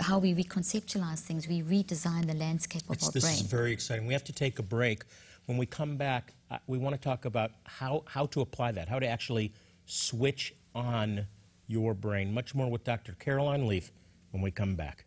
how 0.00 0.18
we 0.18 0.34
reconceptualize 0.34 1.20
things. 1.20 1.48
We 1.48 1.62
redesign 1.62 2.26
the 2.26 2.34
landscape 2.34 2.82
of 2.88 2.96
It's, 2.96 3.06
our 3.06 3.12
this 3.12 3.24
brain. 3.24 3.34
is 3.34 3.42
very 3.42 3.72
exciting. 3.72 4.06
We 4.06 4.12
have 4.12 4.24
to 4.24 4.32
take 4.32 4.58
a 4.58 4.62
break. 4.62 5.04
When 5.46 5.58
we 5.58 5.66
come 5.66 5.96
back, 5.96 6.32
uh, 6.50 6.58
we 6.66 6.78
want 6.78 6.94
to 6.94 7.00
talk 7.00 7.24
about 7.24 7.50
how, 7.64 8.04
how 8.06 8.26
to 8.26 8.40
apply 8.42 8.72
that, 8.72 8.88
how 8.88 8.98
to 8.98 9.06
actually 9.06 9.52
switch 9.86 10.54
on 10.74 11.26
your 11.66 11.94
brain. 11.94 12.32
Much 12.32 12.54
more 12.54 12.70
with 12.70 12.84
Dr. 12.84 13.14
Caroline 13.18 13.66
Leaf 13.66 13.90
when 14.30 14.42
we 14.42 14.50
come 14.50 14.74
back. 14.74 15.04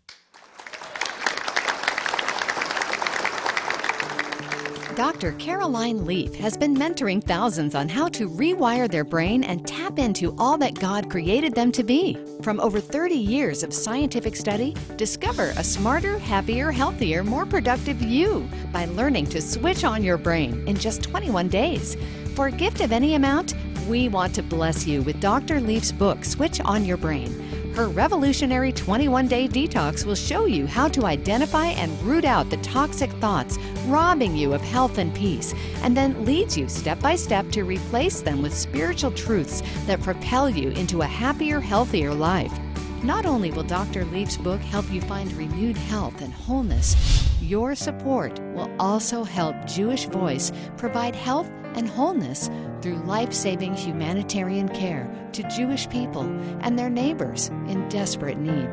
Dr. 4.96 5.34
Caroline 5.34 6.06
Leaf 6.06 6.34
has 6.36 6.56
been 6.56 6.74
mentoring 6.74 7.22
thousands 7.22 7.76
on 7.76 7.90
how 7.90 8.08
to 8.08 8.30
rewire 8.30 8.90
their 8.90 9.04
brain 9.04 9.44
and 9.44 9.68
tap 9.68 10.00
into 10.00 10.34
all 10.38 10.58
that 10.60 10.80
God 10.80 11.10
created 11.10 11.54
them 11.54 11.70
to 11.74 11.84
be. 11.84 12.18
From 12.42 12.62
over 12.62 12.80
30 12.80 13.14
years 13.14 13.62
of 13.62 13.74
scientific 13.74 14.38
study, 14.38 14.74
discover 14.96 15.52
a 15.58 15.64
smarter, 15.66 16.18
happier, 16.18 16.72
healthier, 16.72 17.26
more 17.26 17.46
productive 17.46 18.02
you 18.02 18.50
by 18.72 18.86
learning 18.86 19.26
to 19.28 19.42
switch 19.42 19.84
on 19.84 20.02
your 20.02 20.18
brain 20.18 20.66
in 20.66 20.78
just 20.78 21.04
21 21.04 21.50
days. 21.50 21.98
For 22.34 22.48
a 22.48 22.52
gift 22.52 22.80
of 22.80 22.94
any 22.94 23.16
amount, 23.16 23.54
we 23.90 24.08
want 24.08 24.34
to 24.36 24.44
bless 24.44 24.88
you 24.88 25.02
with 25.02 25.20
Dr. 25.20 25.60
Leaf's 25.60 25.92
book, 25.92 26.24
Switch 26.24 26.62
on 26.62 26.86
Your 26.86 26.98
Brain. 26.98 27.45
Her 27.76 27.90
revolutionary 27.90 28.72
21 28.72 29.28
day 29.28 29.50
detox 29.50 30.06
will 30.06 30.16
show 30.16 30.46
you 30.46 30.66
how 30.66 30.88
to 30.88 31.06
identify 31.06 31.68
and 31.68 32.02
root 32.04 32.24
out 32.24 32.50
the 32.50 32.56
toxic 32.58 33.12
thoughts 33.20 33.60
robbing 33.88 34.34
you 34.34 34.54
of 34.54 34.62
health 34.62 34.98
and 34.98 35.14
peace, 35.14 35.54
and 35.84 35.96
then 35.96 36.24
leads 36.24 36.58
you 36.58 36.70
step 36.70 37.02
by 37.02 37.18
step 37.18 37.52
to 37.52 37.64
replace 37.64 38.22
them 38.22 38.42
with 38.42 38.56
spiritual 38.56 39.12
truths 39.12 39.62
that 39.88 40.02
propel 40.02 40.50
you 40.50 40.70
into 40.70 41.02
a 41.02 41.06
happier, 41.06 41.60
healthier 41.60 42.14
life. 42.14 42.58
Not 43.04 43.26
only 43.26 43.52
will 43.52 43.64
Dr. 43.64 44.06
Leaf's 44.06 44.38
book 44.38 44.62
help 44.62 44.90
you 44.90 45.02
find 45.02 45.34
renewed 45.34 45.76
health 45.76 46.22
and 46.22 46.32
wholeness, 46.32 46.96
your 47.42 47.76
support 47.76 48.40
will 48.54 48.74
also 48.80 49.26
help 49.26 49.54
Jewish 49.66 50.06
Voice 50.06 50.54
provide 50.78 51.14
health 51.14 51.52
and 51.76 51.88
wholeness 51.88 52.50
through 52.82 53.04
life 53.04 53.34
saving 53.34 53.76
humanitarian 53.76 54.70
care 54.70 55.10
to 55.34 55.48
Jewish 55.50 55.88
people 55.90 56.24
and 56.62 56.78
their 56.78 56.90
neighbors 56.90 57.50
in 57.68 57.88
desperate 57.90 58.38
need. 58.38 58.70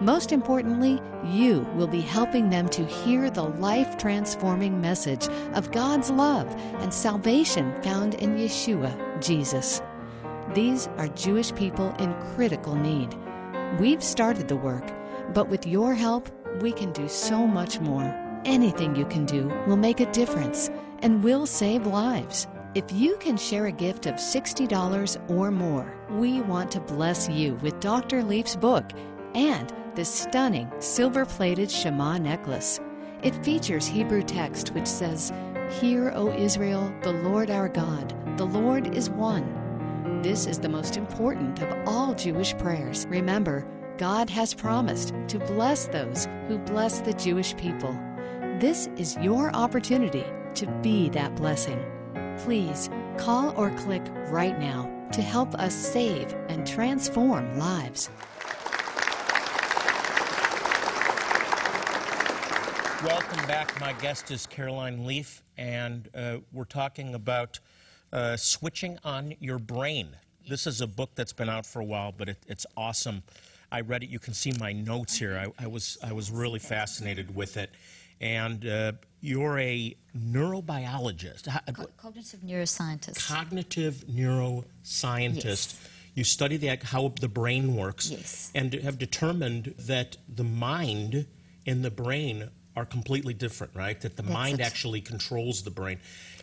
Most 0.00 0.32
importantly, 0.32 1.00
you 1.26 1.60
will 1.74 1.86
be 1.86 2.00
helping 2.00 2.48
them 2.48 2.68
to 2.70 2.84
hear 2.84 3.28
the 3.28 3.42
life 3.42 3.98
transforming 3.98 4.80
message 4.80 5.28
of 5.52 5.70
God's 5.72 6.10
love 6.10 6.48
and 6.78 6.92
salvation 6.92 7.74
found 7.82 8.14
in 8.14 8.36
Yeshua, 8.36 9.22
Jesus. 9.22 9.82
These 10.54 10.88
are 10.96 11.08
Jewish 11.08 11.54
people 11.54 11.94
in 11.98 12.14
critical 12.34 12.74
need. 12.74 13.14
We've 13.78 14.02
started 14.02 14.48
the 14.48 14.56
work, 14.56 14.90
but 15.34 15.48
with 15.48 15.66
your 15.66 15.94
help, 15.94 16.30
we 16.60 16.72
can 16.72 16.92
do 16.92 17.06
so 17.06 17.46
much 17.46 17.78
more. 17.78 18.14
Anything 18.46 18.96
you 18.96 19.04
can 19.04 19.26
do 19.26 19.48
will 19.66 19.76
make 19.76 20.00
a 20.00 20.10
difference 20.12 20.70
and 21.02 21.22
will 21.22 21.46
save 21.46 21.86
lives. 21.86 22.46
If 22.74 22.92
you 22.92 23.16
can 23.16 23.36
share 23.36 23.66
a 23.66 23.72
gift 23.72 24.06
of 24.06 24.14
$60 24.14 25.30
or 25.30 25.50
more, 25.50 25.92
we 26.10 26.40
want 26.40 26.70
to 26.72 26.80
bless 26.80 27.28
you 27.28 27.54
with 27.56 27.80
Dr. 27.80 28.22
Leaf's 28.22 28.54
book 28.54 28.84
and 29.34 29.72
the 29.96 30.04
stunning 30.04 30.70
silver 30.78 31.26
plated 31.26 31.70
Shema 31.70 32.18
necklace. 32.18 32.80
It 33.22 33.44
features 33.44 33.86
Hebrew 33.86 34.22
text 34.22 34.70
which 34.70 34.86
says, 34.86 35.32
Hear, 35.80 36.12
O 36.14 36.32
Israel, 36.32 36.92
the 37.02 37.12
Lord 37.12 37.50
our 37.50 37.68
God, 37.68 38.14
the 38.38 38.46
Lord 38.46 38.94
is 38.94 39.10
one. 39.10 40.22
This 40.22 40.46
is 40.46 40.58
the 40.58 40.68
most 40.68 40.96
important 40.96 41.60
of 41.62 41.88
all 41.88 42.14
Jewish 42.14 42.56
prayers. 42.56 43.06
Remember, 43.08 43.66
God 43.98 44.30
has 44.30 44.54
promised 44.54 45.12
to 45.28 45.38
bless 45.38 45.86
those 45.86 46.28
who 46.46 46.58
bless 46.58 47.00
the 47.00 47.12
Jewish 47.14 47.56
people. 47.56 47.98
This 48.58 48.88
is 48.96 49.16
your 49.18 49.54
opportunity 49.54 50.24
to 50.54 50.66
be 50.82 51.08
that 51.10 51.34
blessing. 51.36 51.84
Please 52.38 52.88
call 53.18 53.52
or 53.56 53.70
click 53.70 54.02
right 54.28 54.58
now 54.58 54.90
to 55.12 55.22
help 55.22 55.54
us 55.54 55.74
save 55.74 56.32
and 56.48 56.66
transform 56.66 57.58
lives. 57.58 58.10
Welcome 63.04 63.46
back. 63.46 63.80
My 63.80 63.94
guest 63.94 64.30
is 64.30 64.46
Caroline 64.46 65.06
Leaf, 65.06 65.42
and 65.56 66.08
uh, 66.14 66.38
we're 66.52 66.64
talking 66.64 67.14
about 67.14 67.58
uh, 68.12 68.36
switching 68.36 68.98
on 69.04 69.34
your 69.40 69.58
brain. 69.58 70.08
This 70.46 70.66
is 70.66 70.80
a 70.80 70.86
book 70.86 71.10
that's 71.14 71.32
been 71.32 71.48
out 71.48 71.64
for 71.64 71.80
a 71.80 71.84
while, 71.84 72.12
but 72.16 72.28
it, 72.28 72.38
it's 72.46 72.66
awesome. 72.76 73.22
I 73.72 73.80
read 73.80 74.02
it. 74.02 74.10
You 74.10 74.18
can 74.18 74.34
see 74.34 74.52
my 74.58 74.72
notes 74.72 75.18
here. 75.18 75.38
I, 75.38 75.64
I 75.64 75.66
was 75.66 75.96
I 76.02 76.12
was 76.12 76.30
really 76.30 76.58
fascinated 76.58 77.34
with 77.34 77.56
it, 77.56 77.70
and 78.20 78.66
uh, 78.66 78.92
you're 79.20 79.58
a 79.58 79.94
neurobiologist, 80.16 81.46
Co- 81.74 81.86
cognitive 81.96 82.40
neuroscientist. 82.40 83.26
cognitive 83.28 84.04
neuroscientist. 84.10 85.44
Yes. 85.44 85.88
You 86.14 86.24
study 86.24 86.56
the, 86.56 86.76
how 86.82 87.12
the 87.20 87.28
brain 87.28 87.76
works, 87.76 88.10
Yes. 88.10 88.50
and 88.54 88.72
have 88.74 88.98
determined 88.98 89.74
that 89.78 90.16
the 90.28 90.44
mind 90.44 91.26
and 91.66 91.84
the 91.84 91.90
brain 91.90 92.50
are 92.76 92.84
completely 92.84 93.32
different, 93.34 93.74
right? 93.74 94.00
That 94.00 94.16
the 94.16 94.22
That's 94.22 94.32
mind 94.32 94.60
it. 94.60 94.64
actually 94.66 95.00
controls 95.00 95.62
the 95.62 95.70
brain. 95.70 95.98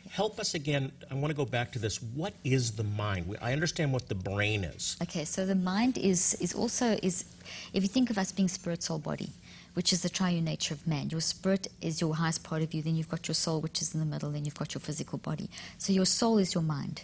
Help 0.09 0.39
us 0.39 0.53
again. 0.53 0.91
I 1.11 1.15
want 1.15 1.31
to 1.31 1.35
go 1.35 1.43
back 1.45 1.73
to 1.73 1.79
this. 1.79 2.01
What 2.01 2.33
is 2.45 2.71
the 2.73 2.83
mind? 2.83 3.35
I 3.41 3.51
understand 3.51 3.91
what 3.91 4.07
the 4.07 4.15
brain 4.15 4.63
is. 4.63 4.95
Okay, 5.01 5.25
so 5.25 5.45
the 5.45 5.55
mind 5.55 5.97
is 5.97 6.35
is 6.35 6.53
also 6.55 6.97
is 7.03 7.25
if 7.73 7.83
you 7.83 7.89
think 7.89 8.09
of 8.09 8.17
us 8.17 8.31
being 8.31 8.47
spirit, 8.47 8.81
soul, 8.83 8.99
body, 8.99 9.29
which 9.77 9.93
is 9.93 10.01
the 10.01 10.09
triune 10.09 10.43
nature 10.43 10.73
of 10.73 10.87
man. 10.87 11.07
Your 11.11 11.21
spirit 11.21 11.67
is 11.83 12.01
your 12.01 12.15
highest 12.15 12.43
part 12.43 12.63
of 12.63 12.73
you. 12.73 12.81
Then 12.81 12.95
you've 12.95 13.11
got 13.11 13.27
your 13.27 13.35
soul, 13.35 13.61
which 13.61 13.79
is 13.79 13.93
in 13.93 13.99
the 13.99 14.07
middle. 14.07 14.31
Then 14.31 14.43
you've 14.43 14.57
got 14.57 14.73
your 14.73 14.81
physical 14.81 15.19
body. 15.19 15.51
So 15.77 15.93
your 15.93 16.07
soul 16.07 16.39
is 16.39 16.55
your 16.55 16.63
mind. 16.63 17.03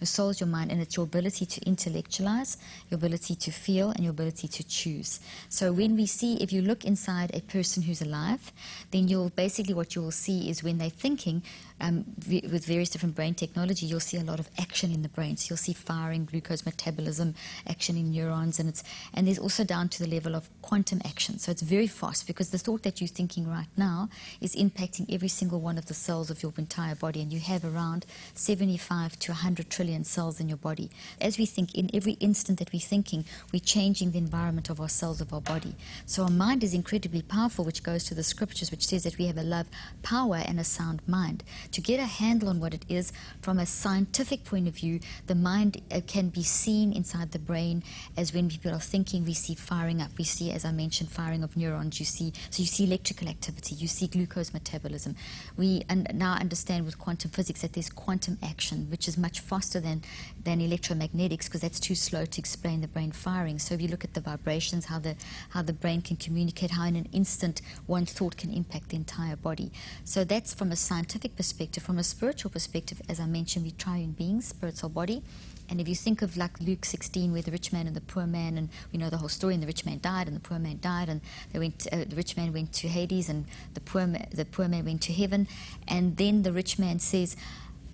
Your 0.00 0.06
soul 0.06 0.30
is 0.30 0.40
your 0.40 0.48
mind, 0.48 0.72
and 0.72 0.80
it's 0.80 0.96
your 0.96 1.04
ability 1.04 1.44
to 1.44 1.60
intellectualize, 1.66 2.56
your 2.88 2.96
ability 2.96 3.34
to 3.34 3.50
feel, 3.50 3.90
and 3.90 4.00
your 4.00 4.12
ability 4.12 4.48
to 4.48 4.64
choose. 4.64 5.20
So 5.50 5.70
when 5.70 5.96
we 5.96 6.06
see, 6.06 6.42
if 6.42 6.50
you 6.50 6.62
look 6.62 6.86
inside 6.86 7.30
a 7.34 7.42
person 7.42 7.82
who's 7.82 8.00
alive, 8.00 8.52
then 8.90 9.06
you'll 9.06 9.28
basically 9.28 9.74
what 9.74 9.94
you 9.94 10.00
will 10.00 10.10
see 10.10 10.48
is 10.48 10.64
when 10.64 10.78
they're 10.78 10.88
thinking, 10.88 11.42
um, 11.80 12.04
with 12.28 12.64
various 12.64 12.90
different 12.90 13.14
brain 13.14 13.34
technology, 13.34 13.86
you'll 13.86 14.00
see 14.00 14.16
a 14.16 14.22
lot 14.22 14.38
of 14.38 14.48
action 14.58 14.92
in 14.92 15.02
the 15.02 15.08
brain. 15.08 15.36
So 15.36 15.50
you'll 15.50 15.58
see 15.58 15.72
firing, 15.72 16.24
glucose 16.24 16.64
metabolism, 16.64 17.34
action 17.66 17.96
in 17.96 18.10
neurons, 18.10 18.58
and 18.58 18.68
it's 18.68 18.84
and 19.12 19.26
there's 19.26 19.38
also 19.38 19.64
down 19.64 19.88
to 19.90 20.02
the 20.02 20.08
level 20.08 20.34
of 20.34 20.48
quantum 20.62 21.00
action. 21.04 21.38
So 21.38 21.50
it's 21.50 21.62
very 21.62 21.86
fast 21.86 22.26
because 22.26 22.50
the 22.50 22.58
thought 22.58 22.82
that 22.84 23.00
you're 23.00 23.08
thinking 23.08 23.48
right 23.48 23.66
now 23.76 24.08
is 24.40 24.54
impacting 24.54 25.12
every 25.12 25.28
single 25.28 25.60
one 25.60 25.76
of 25.76 25.86
the 25.86 25.94
cells 25.94 26.30
of 26.30 26.42
your 26.42 26.52
entire 26.56 26.94
body, 26.94 27.20
and 27.20 27.32
you 27.32 27.40
have 27.40 27.64
around 27.64 28.06
75 28.34 29.18
to 29.18 29.32
100 29.32 29.68
trillion 29.68 30.04
cells 30.04 30.40
in 30.40 30.48
your 30.48 30.58
body. 30.58 30.90
As 31.20 31.38
we 31.38 31.46
think, 31.46 31.74
in 31.74 31.90
every 31.92 32.12
instant 32.14 32.58
that 32.60 32.72
we're 32.72 32.80
thinking, 32.80 33.24
we're 33.52 33.60
changing 33.60 34.12
the 34.12 34.18
environment 34.18 34.70
of 34.70 34.80
our 34.80 34.88
cells 34.88 35.20
of 35.20 35.32
our 35.32 35.40
body. 35.40 35.74
So 36.06 36.22
our 36.22 36.30
mind 36.30 36.62
is 36.62 36.72
incredibly 36.72 37.22
powerful, 37.22 37.64
which 37.64 37.82
goes 37.82 38.04
to 38.04 38.14
the 38.14 38.22
scriptures, 38.22 38.70
which 38.70 38.86
says 38.86 39.02
that 39.02 39.18
we 39.18 39.26
have 39.26 39.38
a 39.38 39.42
love, 39.42 39.66
power, 40.02 40.36
and 40.36 40.60
a 40.60 40.64
sound 40.64 41.02
mind. 41.06 41.42
To 41.72 41.80
get 41.80 42.00
a 42.00 42.04
handle 42.04 42.48
on 42.48 42.60
what 42.60 42.74
it 42.74 42.84
is 42.88 43.12
from 43.40 43.58
a 43.58 43.66
scientific 43.66 44.44
point 44.44 44.68
of 44.68 44.76
view, 44.76 45.00
the 45.26 45.34
mind 45.34 45.80
uh, 45.90 46.00
can 46.06 46.28
be 46.28 46.42
seen 46.42 46.92
inside 46.92 47.32
the 47.32 47.38
brain 47.38 47.82
as 48.16 48.32
when 48.34 48.48
people 48.48 48.72
are 48.72 48.80
thinking, 48.80 49.24
we 49.24 49.34
see 49.34 49.54
firing 49.54 50.00
up. 50.00 50.10
We 50.18 50.24
see, 50.24 50.50
as 50.50 50.64
I 50.64 50.72
mentioned, 50.72 51.10
firing 51.10 51.42
of 51.42 51.56
neurons. 51.56 51.98
You 51.98 52.06
see, 52.06 52.32
so 52.50 52.62
you 52.62 52.66
see 52.66 52.84
electrical 52.84 53.28
activity. 53.28 53.74
You 53.74 53.88
see 53.88 54.06
glucose 54.06 54.52
metabolism. 54.52 55.16
We 55.56 55.82
un- 55.88 56.06
now 56.14 56.34
understand 56.34 56.84
with 56.84 56.98
quantum 56.98 57.30
physics 57.30 57.62
that 57.62 57.72
there's 57.72 57.90
quantum 57.90 58.38
action, 58.42 58.90
which 58.90 59.08
is 59.08 59.16
much 59.16 59.40
faster 59.40 59.80
than 59.80 60.02
than 60.42 60.60
electromagnetics 60.60 61.46
because 61.46 61.62
that's 61.62 61.80
too 61.80 61.94
slow 61.94 62.26
to 62.26 62.38
explain 62.38 62.80
the 62.82 62.88
brain 62.88 63.12
firing. 63.12 63.58
So 63.58 63.74
if 63.74 63.80
you 63.80 63.88
look 63.88 64.04
at 64.04 64.14
the 64.14 64.20
vibrations, 64.20 64.86
how 64.86 64.98
the 64.98 65.16
how 65.50 65.62
the 65.62 65.72
brain 65.72 66.02
can 66.02 66.16
communicate, 66.16 66.72
how 66.72 66.84
in 66.86 66.96
an 66.96 67.08
instant 67.12 67.62
one 67.86 68.06
thought 68.06 68.36
can 68.36 68.52
impact 68.52 68.90
the 68.90 68.96
entire 68.96 69.36
body. 69.36 69.70
So 70.04 70.24
that's 70.24 70.52
from 70.54 70.70
a 70.70 70.76
scientific 70.76 71.36
perspective. 71.36 71.53
From 71.54 71.98
a 71.98 72.02
spiritual 72.02 72.50
perspective, 72.50 73.00
as 73.08 73.20
I 73.20 73.26
mentioned, 73.26 73.64
we 73.64 73.70
triune 73.70 74.10
beings, 74.10 74.48
spirit, 74.48 74.76
soul, 74.76 74.90
body. 74.90 75.22
And 75.68 75.80
if 75.80 75.86
you 75.86 75.94
think 75.94 76.20
of 76.20 76.36
like 76.36 76.58
Luke 76.60 76.84
16, 76.84 77.32
where 77.32 77.42
the 77.42 77.52
rich 77.52 77.72
man 77.72 77.86
and 77.86 77.94
the 77.94 78.00
poor 78.00 78.26
man, 78.26 78.58
and 78.58 78.68
we 78.92 78.98
know 78.98 79.08
the 79.08 79.18
whole 79.18 79.28
story, 79.28 79.54
and 79.54 79.62
the 79.62 79.66
rich 79.68 79.86
man 79.86 80.00
died, 80.02 80.26
and 80.26 80.36
the 80.36 80.40
poor 80.40 80.58
man 80.58 80.80
died, 80.80 81.08
and 81.08 81.20
they 81.52 81.60
went. 81.60 81.86
Uh, 81.92 82.04
the 82.08 82.16
rich 82.16 82.36
man 82.36 82.52
went 82.52 82.72
to 82.72 82.88
Hades, 82.88 83.28
and 83.28 83.46
the 83.74 83.80
poor 83.80 84.04
ma- 84.04 84.26
the 84.32 84.44
poor 84.44 84.66
man 84.66 84.84
went 84.84 85.02
to 85.02 85.12
heaven, 85.12 85.46
and 85.86 86.16
then 86.16 86.42
the 86.42 86.52
rich 86.52 86.76
man 86.76 86.98
says. 86.98 87.36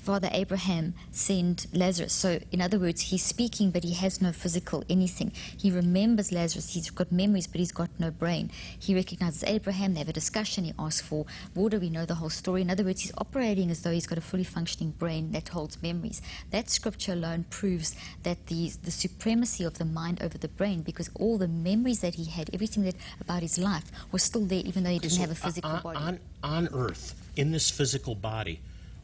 Father 0.01 0.29
Abraham 0.33 0.95
sent 1.11 1.67
Lazarus. 1.75 2.13
So, 2.13 2.41
in 2.51 2.61
other 2.61 2.79
words, 2.79 3.01
he's 3.03 3.23
speaking, 3.23 3.71
but 3.71 3.85
he 3.85 3.93
has 3.95 4.21
no 4.21 4.33
physical 4.33 4.83
anything. 4.89 5.33
He 5.57 5.71
remembers 5.71 6.33
Lazarus. 6.33 6.75
He's 6.75 6.91
got 6.91 7.13
memories, 7.13 7.47
but 7.47 7.59
he's 7.59 7.73
got 7.73 7.91
no 7.99 8.11
brain. 8.11 8.51
He 8.79 8.95
recognizes 8.95 9.45
Abraham. 9.45 9.95
They 9.95 10.01
have 10.01 10.09
a 10.09 10.13
discussion. 10.13 10.65
He 10.65 10.73
asks 10.79 11.07
for 11.07 11.27
water. 11.55 11.79
We 11.79 11.91
know 11.91 12.07
the 12.07 12.15
whole 12.17 12.31
story. 12.31 12.63
In 12.63 12.71
other 12.71 12.85
words, 12.85 13.03
he's 13.03 13.13
operating 13.19 13.71
as 13.71 13.83
though 13.83 13.91
he's 13.91 14.07
got 14.07 14.19
a 14.19 14.23
fully 14.23 14.45
functioning 14.45 14.93
brain 14.93 15.33
that 15.33 15.49
holds 15.51 15.83
memories. 15.83 16.23
That 16.51 16.71
scripture 16.71 17.13
alone 17.13 17.45
proves 17.51 17.95
that 18.23 18.47
the, 18.47 18.73
the 18.83 18.91
supremacy 18.91 19.65
of 19.65 19.79
the 19.79 19.85
mind 19.85 20.23
over 20.23 20.39
the 20.39 20.49
brain, 20.49 20.83
because 20.83 21.11
all 21.15 21.39
the 21.39 21.49
memories 21.49 22.01
that 22.01 22.15
he 22.15 22.25
had, 22.25 22.51
everything 22.53 22.85
that 22.85 22.97
about 23.21 23.43
his 23.43 23.59
life, 23.59 23.91
was 24.13 24.23
still 24.23 24.45
there, 24.47 24.63
even 24.65 24.85
though 24.85 24.91
he 24.91 24.99
didn't 24.99 25.15
So, 25.15 25.21
have 25.21 25.31
a 25.31 25.35
physical 25.35 25.71
on, 25.71 25.83
body. 25.83 25.99
On, 25.99 26.21
on 26.43 26.69
Earth, 26.73 27.15
in 27.37 27.53
this 27.53 27.71
physical 27.71 28.15
body, 28.15 28.61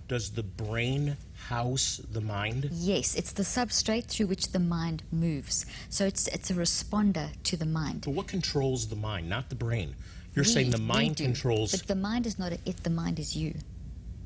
does 0.09 0.31
the 0.31 0.43
brain 0.43 1.17
house 1.49 2.01
the 2.13 2.21
mind? 2.21 2.69
Yes, 2.73 3.15
it's 3.15 3.33
the 3.33 3.43
substrate 3.43 4.07
through 4.07 4.27
which 4.27 4.53
the 4.53 4.59
mind 4.59 5.03
moves. 5.11 5.67
So 5.89 6.07
it's 6.07 6.29
it's 6.29 6.51
a 6.51 6.55
responder 6.55 7.31
to 7.45 7.57
the 7.57 7.67
mind. 7.67 8.03
But 8.05 8.15
what 8.15 8.27
controls 8.27 8.89
the 8.89 8.97
mind, 8.97 9.29
not 9.29 9.49
the 9.49 9.55
brain? 9.55 9.95
You're 10.35 10.45
We- 10.45 10.51
saying 10.51 10.71
the 10.71 10.79
mind 10.79 11.17
do, 11.17 11.25
controls. 11.25 11.73
But 11.73 11.87
the 11.87 11.95
mind 11.95 12.27
is 12.27 12.39
not 12.39 12.53
it, 12.53 12.83
the 12.83 12.91
mind 12.91 13.19
is 13.19 13.35
you. 13.37 13.55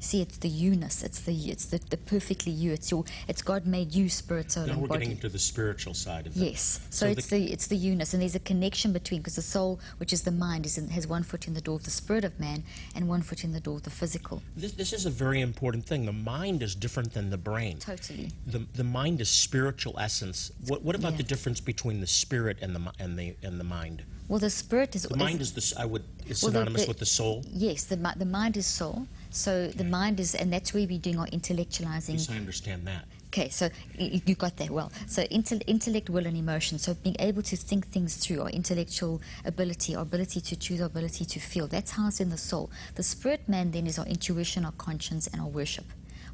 See, 0.02 0.22
it's 0.22 0.38
the 0.38 0.48
you-ness. 0.48 1.02
It's 1.02 1.20
the 1.20 1.34
it's 1.50 1.66
the, 1.66 1.78
the 1.90 1.98
perfectly 1.98 2.50
you. 2.52 2.72
It's 2.72 2.90
your 2.90 3.04
it's 3.28 3.42
God 3.42 3.66
made 3.66 3.94
you 3.94 4.08
spirit, 4.08 4.50
soul, 4.50 4.64
Now 4.66 4.72
and 4.72 4.80
we're 4.82 4.88
body. 4.88 5.00
getting 5.00 5.16
into 5.16 5.28
the 5.28 5.38
spiritual 5.38 5.92
side 5.92 6.26
of 6.26 6.34
it. 6.34 6.40
Yes. 6.40 6.80
So, 6.88 7.06
So 7.06 7.12
it's 7.12 7.26
the- 7.26 7.44
the, 7.46 7.52
it's 7.52 7.66
the 7.66 7.76
unus, 7.76 8.14
and 8.14 8.22
there's 8.22 8.34
a 8.34 8.38
connection 8.40 8.94
between 8.94 9.20
because 9.20 9.36
the 9.36 9.42
soul, 9.42 9.78
which 9.98 10.12
is 10.14 10.22
the 10.22 10.30
mind, 10.32 10.64
is 10.64 10.78
in, 10.78 10.88
has 10.88 11.06
one 11.06 11.22
foot 11.22 11.46
in 11.46 11.52
the 11.52 11.60
door 11.60 11.76
of 11.76 11.84
the 11.84 11.90
spirit 11.90 12.24
of 12.24 12.40
man 12.40 12.62
and 12.94 13.08
one 13.08 13.20
foot 13.20 13.44
in 13.44 13.52
the 13.52 13.60
door 13.60 13.76
of 13.76 13.82
the 13.82 13.90
physical. 13.90 14.42
This, 14.56 14.72
this 14.72 14.94
is 14.94 15.04
a 15.04 15.10
very 15.10 15.42
important 15.42 15.84
thing. 15.84 16.06
The 16.06 16.12
mind 16.14 16.62
is 16.62 16.74
different 16.74 17.12
than 17.12 17.28
the 17.28 17.36
brain. 17.38 17.78
Totally. 17.78 18.30
The, 18.46 18.60
the 18.74 18.84
mind 18.84 19.20
is 19.20 19.28
spiritual 19.28 19.98
essence. 19.98 20.50
What, 20.66 20.80
what 20.82 20.96
about 20.96 21.12
Yeah. 21.12 21.18
the 21.18 21.24
difference 21.24 21.60
between 21.60 22.00
the 22.00 22.06
spirit 22.06 22.56
and 22.62 22.74
the 22.74 22.90
and 22.98 23.18
the 23.18 23.34
and 23.42 23.60
the 23.60 23.64
mind? 23.64 24.02
Well, 24.28 24.38
the 24.38 24.48
spirit 24.48 24.94
is 24.96 25.02
The 25.02 25.16
mind 25.16 25.42
is 25.42 25.52
this. 25.52 25.76
I 25.76 25.84
would 25.84 26.04
is 26.26 26.42
Well, 26.42 26.52
the- 26.52 26.58
synonymous 26.58 26.82
the- 26.84 26.88
with 26.88 26.98
the 27.00 27.06
soul. 27.06 27.44
yes. 27.52 27.84
The 27.84 27.96
the 28.16 28.24
mind 28.24 28.56
is 28.56 28.66
soul. 28.66 29.06
So 29.30 29.68
the 29.68 29.84
mind 29.84 30.20
is, 30.20 30.34
and 30.34 30.52
that's 30.52 30.74
where 30.74 30.86
we're 30.86 30.98
doing 30.98 31.18
our 31.18 31.26
intellectualizing. 31.26 32.14
Yes, 32.14 32.30
I 32.30 32.36
understand 32.36 32.86
that. 32.86 33.04
Okay, 33.28 33.48
so 33.48 33.68
you 33.96 34.34
got 34.34 34.56
that 34.56 34.70
well. 34.70 34.90
So 35.06 35.22
intel- 35.26 35.62
intellect, 35.68 36.10
will, 36.10 36.26
and 36.26 36.36
emotion. 36.36 36.80
So 36.80 36.94
being 36.94 37.14
able 37.20 37.42
to 37.42 37.56
think 37.56 37.86
things 37.86 38.16
through, 38.16 38.40
our 38.42 38.50
intellectual 38.50 39.22
ability, 39.44 39.94
our 39.94 40.02
ability 40.02 40.40
to 40.40 40.56
choose, 40.56 40.80
our 40.80 40.88
ability 40.88 41.24
to 41.24 41.38
feel. 41.38 41.68
That's 41.68 41.92
how 41.92 42.08
it's 42.08 42.18
in 42.18 42.30
the 42.30 42.36
soul. 42.36 42.72
The 42.96 43.04
spirit 43.04 43.48
man 43.48 43.70
then 43.70 43.86
is 43.86 44.00
our 44.00 44.06
intuition, 44.06 44.64
our 44.64 44.72
conscience, 44.72 45.28
and 45.28 45.40
our 45.40 45.46
worship. 45.46 45.84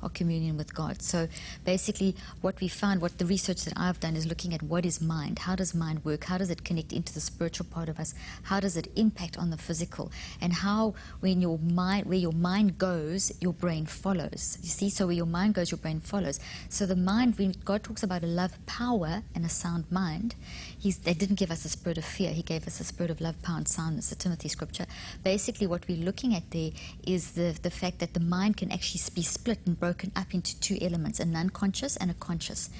Our 0.02 0.08
communion 0.08 0.56
with 0.56 0.74
God. 0.74 1.02
So 1.02 1.28
basically, 1.64 2.14
what 2.40 2.60
we 2.60 2.68
found, 2.68 3.00
what 3.00 3.18
the 3.18 3.26
research 3.26 3.64
that 3.64 3.74
I've 3.76 4.00
done 4.00 4.16
is 4.16 4.26
looking 4.26 4.54
at 4.54 4.62
what 4.62 4.84
is 4.84 5.00
mind, 5.00 5.40
how 5.40 5.54
does 5.54 5.74
mind 5.74 6.04
work, 6.04 6.24
how 6.24 6.38
does 6.38 6.50
it 6.50 6.64
connect 6.64 6.92
into 6.92 7.12
the 7.12 7.20
spiritual 7.20 7.66
part 7.66 7.88
of 7.88 7.98
us, 7.98 8.14
how 8.44 8.60
does 8.60 8.76
it 8.76 8.88
impact 8.96 9.36
on 9.38 9.50
the 9.50 9.56
physical, 9.56 10.12
and 10.40 10.52
how 10.52 10.94
when 11.20 11.40
your 11.40 11.58
mind, 11.58 12.06
where 12.06 12.18
your 12.18 12.32
mind 12.32 12.78
goes, 12.78 13.32
your 13.40 13.52
brain 13.52 13.86
follows. 13.86 14.58
You 14.62 14.68
see, 14.68 14.90
so 14.90 15.06
where 15.06 15.14
your 15.14 15.26
mind 15.26 15.54
goes, 15.54 15.70
your 15.70 15.78
brain 15.78 16.00
follows. 16.00 16.40
So 16.68 16.86
the 16.86 16.96
mind, 16.96 17.38
when 17.38 17.54
God 17.64 17.82
talks 17.82 18.02
about 18.02 18.22
a 18.22 18.26
love, 18.26 18.58
power, 18.66 19.22
and 19.34 19.44
a 19.44 19.48
sound 19.48 19.84
mind, 19.90 20.34
He's, 20.78 20.98
they 20.98 21.14
didn't 21.14 21.36
give 21.36 21.50
us 21.50 21.64
a 21.64 21.68
spirit 21.68 21.98
of 21.98 22.04
fear. 22.04 22.30
He 22.30 22.42
gave 22.42 22.66
us 22.66 22.80
a 22.80 22.84
spirit 22.84 23.10
of 23.10 23.20
love, 23.20 23.40
power, 23.42 23.56
and 23.56 23.68
soundness. 23.68 24.10
The 24.10 24.14
Timothy 24.16 24.48
scripture. 24.48 24.86
Basically, 25.24 25.66
what 25.66 25.88
we're 25.88 26.04
looking 26.04 26.34
at 26.34 26.50
there 26.50 26.70
is 27.06 27.32
the 27.32 27.58
the 27.62 27.70
fact 27.70 27.98
that 28.00 28.14
the 28.14 28.20
mind 28.20 28.56
can 28.58 28.70
actually 28.70 29.00
be 29.14 29.22
split 29.22 29.58
and 29.66 29.78
broken 29.78 30.12
up 30.14 30.34
into 30.34 30.58
two 30.60 30.78
elements: 30.80 31.20
an 31.20 31.34
unconscious 31.34 31.96
and 31.96 32.10
a 32.10 32.14
conscious. 32.14 32.70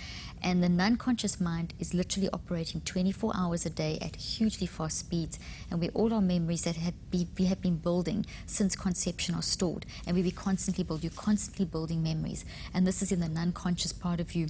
And 0.43 0.63
the 0.63 0.69
non-conscious 0.69 1.41
mind 1.41 1.73
is 1.81 1.95
literally 1.95 2.29
operating 2.31 2.83
24 2.83 3.33
hours 3.35 3.65
a 3.65 3.71
day 3.71 3.99
at 4.03 4.17
hugely 4.17 4.67
fast 4.67 4.99
speeds, 4.99 5.39
and 5.71 5.81
where 5.81 5.91
all 5.95 6.13
our 6.13 6.21
memories 6.21 6.65
that 6.65 6.77
had 6.77 6.95
be, 7.11 7.27
we 7.39 7.47
have 7.47 7.63
been 7.63 7.79
building 7.79 8.27
since 8.45 8.77
conception 8.77 9.35
are 9.35 9.43
stored, 9.43 9.87
and 10.07 10.15
we 10.15 10.31
constantly 10.31 10.85
build. 10.85 11.03
You're 11.03 11.13
constantly 11.17 11.65
building 11.65 12.03
memories, 12.03 12.45
and 12.75 12.87
this 12.87 13.01
is 13.03 13.11
in 13.11 13.21
the 13.21 13.29
non-conscious 13.29 13.95
part 13.95 14.21
of 14.21 14.35
you 14.35 14.49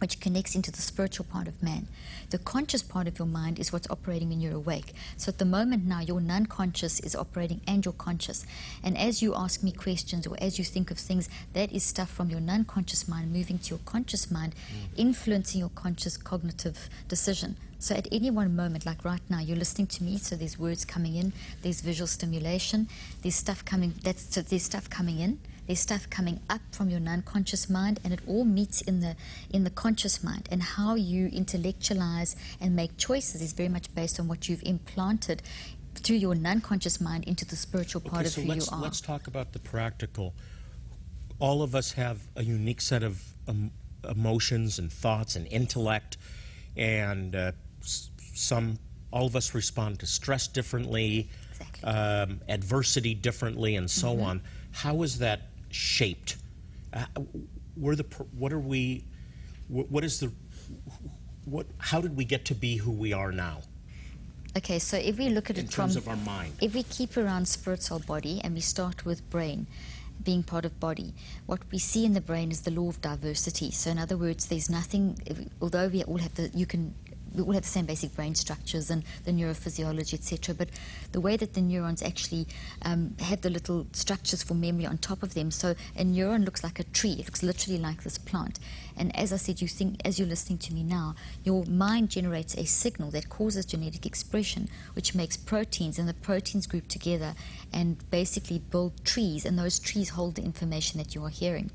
which 0.00 0.20
connects 0.20 0.54
into 0.54 0.70
the 0.70 0.82
spiritual 0.82 1.26
part 1.26 1.46
of 1.46 1.62
man. 1.62 1.86
The 2.30 2.38
conscious 2.38 2.82
part 2.82 3.06
of 3.06 3.18
your 3.18 3.28
mind 3.28 3.58
is 3.58 3.72
what's 3.72 3.90
operating 3.90 4.30
when 4.30 4.40
you're 4.40 4.54
awake. 4.54 4.94
So 5.16 5.30
at 5.30 5.38
the 5.38 5.44
moment 5.44 5.84
now, 5.84 6.00
your 6.00 6.20
non 6.20 6.46
conscious 6.46 7.00
is 7.00 7.14
operating 7.14 7.60
and 7.66 7.84
your 7.84 7.94
conscious. 7.94 8.46
And 8.82 8.96
as 8.96 9.22
you 9.22 9.34
ask 9.34 9.62
me 9.62 9.72
questions 9.72 10.26
or 10.26 10.36
as 10.40 10.58
you 10.58 10.64
think 10.64 10.90
of 10.90 10.98
things, 10.98 11.28
that 11.52 11.72
is 11.72 11.84
stuff 11.84 12.10
from 12.10 12.30
your 12.30 12.40
non 12.40 12.64
conscious 12.64 13.08
mind 13.08 13.32
moving 13.32 13.58
to 13.58 13.70
your 13.70 13.80
conscious 13.84 14.30
mind, 14.30 14.54
mm. 14.54 14.98
influencing 14.98 15.60
your 15.60 15.70
conscious 15.70 16.16
cognitive 16.16 16.88
decision. 17.08 17.56
So 17.80 17.94
at 17.94 18.06
any 18.12 18.30
one 18.30 18.54
moment, 18.54 18.84
like 18.84 19.06
right 19.06 19.22
now, 19.30 19.40
you're 19.40 19.56
listening 19.56 19.86
to 19.88 20.04
me, 20.04 20.18
so 20.18 20.36
there's 20.36 20.58
words 20.58 20.84
coming 20.84 21.16
in, 21.16 21.32
there's 21.62 21.80
visual 21.80 22.06
stimulation, 22.06 22.88
there's 23.22 23.36
stuff 23.36 23.64
coming 23.64 23.94
that's 24.02 24.34
so 24.34 24.42
there's 24.42 24.64
stuff 24.64 24.90
coming 24.90 25.18
in. 25.18 25.40
There's 25.70 25.78
stuff 25.78 26.10
coming 26.10 26.40
up 26.50 26.62
from 26.72 26.90
your 26.90 26.98
non-conscious 26.98 27.70
mind, 27.70 28.00
and 28.02 28.12
it 28.12 28.18
all 28.26 28.44
meets 28.44 28.80
in 28.80 28.98
the 28.98 29.14
in 29.52 29.62
the 29.62 29.70
conscious 29.70 30.24
mind. 30.24 30.48
And 30.50 30.60
how 30.64 30.96
you 30.96 31.28
intellectualize 31.28 32.34
and 32.60 32.74
make 32.74 32.96
choices 32.96 33.40
is 33.40 33.52
very 33.52 33.68
much 33.68 33.94
based 33.94 34.18
on 34.18 34.26
what 34.26 34.48
you've 34.48 34.64
implanted 34.64 35.42
through 35.94 36.16
your 36.16 36.34
non-conscious 36.34 37.00
mind 37.00 37.22
into 37.22 37.44
the 37.44 37.54
spiritual 37.54 38.00
part 38.00 38.22
Okay, 38.22 38.26
of 38.26 38.32
so 38.32 38.40
who 38.40 38.48
let's 38.48 38.66
you 38.66 38.72
are. 38.72 38.78
So, 38.80 38.82
let's 38.82 39.00
talk 39.00 39.28
about 39.28 39.52
the 39.52 39.60
practical. 39.60 40.34
All 41.38 41.62
of 41.62 41.76
us 41.76 41.92
have 41.92 42.18
a 42.34 42.42
unique 42.42 42.80
set 42.80 43.04
of 43.04 43.22
um, 43.46 43.70
emotions 44.08 44.80
and 44.80 44.92
thoughts 44.92 45.36
and 45.36 45.46
intellect, 45.52 46.16
and 46.76 47.36
uh, 47.36 47.52
some 48.34 48.80
all 49.12 49.26
of 49.26 49.36
us 49.36 49.54
respond 49.54 50.00
to 50.00 50.06
stress 50.06 50.48
differently, 50.48 51.30
Exactly. 51.52 51.84
um, 51.84 52.40
adversity 52.48 53.14
differently, 53.14 53.76
and 53.76 53.88
so 53.88 54.08
Mm-hmm. 54.08 54.24
on. 54.24 54.42
How 54.72 55.02
is 55.02 55.18
that 55.18 55.42
shaped? 55.70 56.36
Uh, 56.92 57.04
where 57.74 57.96
the 57.96 58.04
what 58.36 58.52
are 58.52 58.58
we? 58.58 59.04
wh- 59.68 59.90
What 59.90 60.04
is 60.04 60.20
the 60.20 60.32
what? 61.44 61.66
How 61.78 62.00
did 62.00 62.16
we 62.16 62.24
get 62.24 62.44
to 62.46 62.54
be 62.54 62.76
who 62.76 62.90
we 62.90 63.12
are 63.12 63.32
now 63.32 63.62
Okay, 64.56 64.80
so 64.80 64.96
if 64.96 65.16
we 65.16 65.28
look 65.28 65.48
at 65.48 65.58
in 65.58 65.66
it 65.66 65.72
from 65.72 65.84
terms 65.84 65.96
of 65.96 66.08
our 66.08 66.16
mind? 66.16 66.54
If 66.60 66.74
we 66.74 66.82
keep 66.82 67.16
around 67.16 67.46
spirit, 67.46 67.82
soul, 67.84 68.00
body, 68.00 68.40
and 68.42 68.52
we 68.54 68.60
start 68.60 69.04
with 69.04 69.28
brain 69.30 69.66
being 70.24 70.42
part 70.42 70.64
of 70.64 70.78
body, 70.80 71.14
what 71.46 71.60
we 71.70 71.78
see 71.78 72.04
in 72.04 72.14
the 72.14 72.20
brain 72.20 72.50
is 72.50 72.62
the 72.62 72.70
law 72.72 72.88
of 72.88 73.00
diversity. 73.00 73.70
So, 73.70 73.90
in 73.92 73.98
other 73.98 74.16
words, 74.16 74.46
there's 74.46 74.68
nothing, 74.68 75.16
although 75.62 75.86
we 75.86 76.02
all 76.02 76.18
have 76.18 76.34
the, 76.34 76.50
you 76.52 76.66
can, 76.66 76.94
we 77.34 77.42
all 77.42 77.52
have 77.52 77.62
the 77.62 77.68
same 77.68 77.86
basic 77.86 78.14
brain 78.14 78.34
structures 78.34 78.90
and 78.90 79.04
the 79.24 79.32
neurophysiology, 79.32 80.14
etc. 80.14 80.54
But 80.54 80.68
the 81.12 81.20
way 81.20 81.36
that 81.36 81.54
the 81.54 81.60
neurons 81.60 82.02
actually 82.02 82.46
um, 82.82 83.16
have 83.20 83.42
the 83.42 83.50
little 83.50 83.86
structures 83.92 84.42
for 84.42 84.54
memory 84.54 84.86
on 84.86 84.98
top 84.98 85.22
of 85.22 85.34
them. 85.34 85.50
So, 85.50 85.74
a 85.96 86.04
neuron 86.04 86.44
looks 86.44 86.64
like 86.64 86.78
a 86.78 86.84
tree. 86.84 87.12
It 87.12 87.26
looks 87.26 87.42
literally 87.42 87.78
like 87.78 88.02
this 88.02 88.18
plant. 88.18 88.58
And 88.96 89.14
as 89.16 89.32
I 89.32 89.36
said, 89.36 89.62
you 89.62 89.68
think, 89.68 90.00
as 90.04 90.18
you're 90.18 90.28
listening 90.28 90.58
to 90.58 90.74
me 90.74 90.82
now, 90.82 91.14
your 91.44 91.64
mind 91.64 92.10
generates 92.10 92.54
a 92.54 92.66
signal 92.66 93.10
that 93.12 93.28
causes 93.28 93.64
genetic 93.64 94.04
expression, 94.04 94.68
which 94.94 95.14
makes 95.14 95.36
proteins, 95.36 95.98
and 95.98 96.08
the 96.08 96.14
proteins 96.14 96.66
group 96.66 96.88
together 96.88 97.34
and 97.72 98.10
basically 98.10 98.58
build 98.58 99.04
trees, 99.04 99.44
and 99.44 99.58
those 99.58 99.78
trees 99.78 100.10
hold 100.10 100.34
the 100.34 100.42
information 100.42 100.98
that 100.98 101.14
you 101.14 101.24
are 101.24 101.30
hearing. 101.30 101.70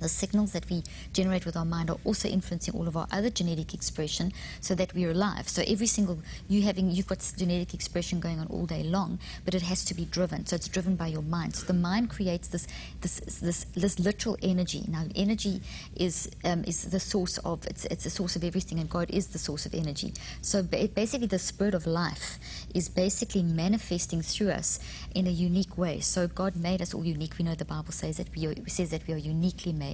The 0.00 0.08
signals 0.08 0.52
that 0.52 0.68
we 0.68 0.82
generate 1.12 1.46
with 1.46 1.56
our 1.56 1.64
mind 1.64 1.90
are 1.90 1.98
also 2.04 2.28
influencing 2.28 2.74
all 2.74 2.86
of 2.86 2.96
our 2.96 3.06
other 3.10 3.30
genetic 3.30 3.74
expression 3.74 4.32
so 4.60 4.74
that 4.74 4.94
we're 4.94 5.10
alive. 5.10 5.48
So 5.48 5.62
every 5.66 5.86
single 5.86 6.18
you 6.48 6.62
having 6.62 6.90
you've 6.90 7.06
got 7.06 7.32
genetic 7.36 7.74
expression 7.74 8.20
going 8.20 8.38
on 8.38 8.46
all 8.48 8.66
day 8.66 8.82
long, 8.82 9.18
but 9.44 9.54
it 9.54 9.62
has 9.62 9.84
to 9.86 9.94
be 9.94 10.04
driven. 10.04 10.46
So 10.46 10.56
it's 10.56 10.68
driven 10.68 10.96
by 10.96 11.08
your 11.08 11.22
mind. 11.22 11.56
So 11.56 11.66
the 11.66 11.74
mind 11.74 12.10
creates 12.10 12.48
this 12.48 12.66
this 13.00 13.20
this, 13.40 13.64
this 13.74 13.98
literal 13.98 14.36
energy. 14.42 14.84
Now 14.88 15.04
energy 15.14 15.60
is 15.94 16.30
um, 16.44 16.64
is 16.64 16.84
the 16.84 17.00
source 17.00 17.38
of 17.38 17.66
it's 17.66 17.84
it's 17.86 18.04
the 18.04 18.10
source 18.10 18.36
of 18.36 18.44
everything, 18.44 18.78
and 18.78 18.88
God 18.90 19.10
is 19.10 19.28
the 19.28 19.38
source 19.38 19.66
of 19.66 19.74
energy. 19.74 20.12
So 20.42 20.62
ba- 20.62 20.88
basically, 20.88 21.26
the 21.26 21.38
spirit 21.38 21.74
of 21.74 21.86
life 21.86 22.38
is 22.74 22.88
basically 22.88 23.42
manifesting 23.42 24.22
through 24.22 24.50
us 24.50 24.78
in 25.14 25.26
a 25.26 25.30
unique 25.30 25.76
way. 25.78 26.00
So 26.00 26.28
God 26.28 26.56
made 26.56 26.82
us 26.82 26.94
all 26.94 27.04
unique. 27.04 27.34
We 27.38 27.44
know 27.44 27.54
the 27.54 27.64
Bible 27.64 27.92
says 27.92 28.16
that 28.18 28.34
we 28.34 28.46
are, 28.46 28.54
says 28.66 28.90
that 28.90 29.06
we 29.06 29.14
are 29.14 29.18
uniquely 29.18 29.72
made. 29.72 29.85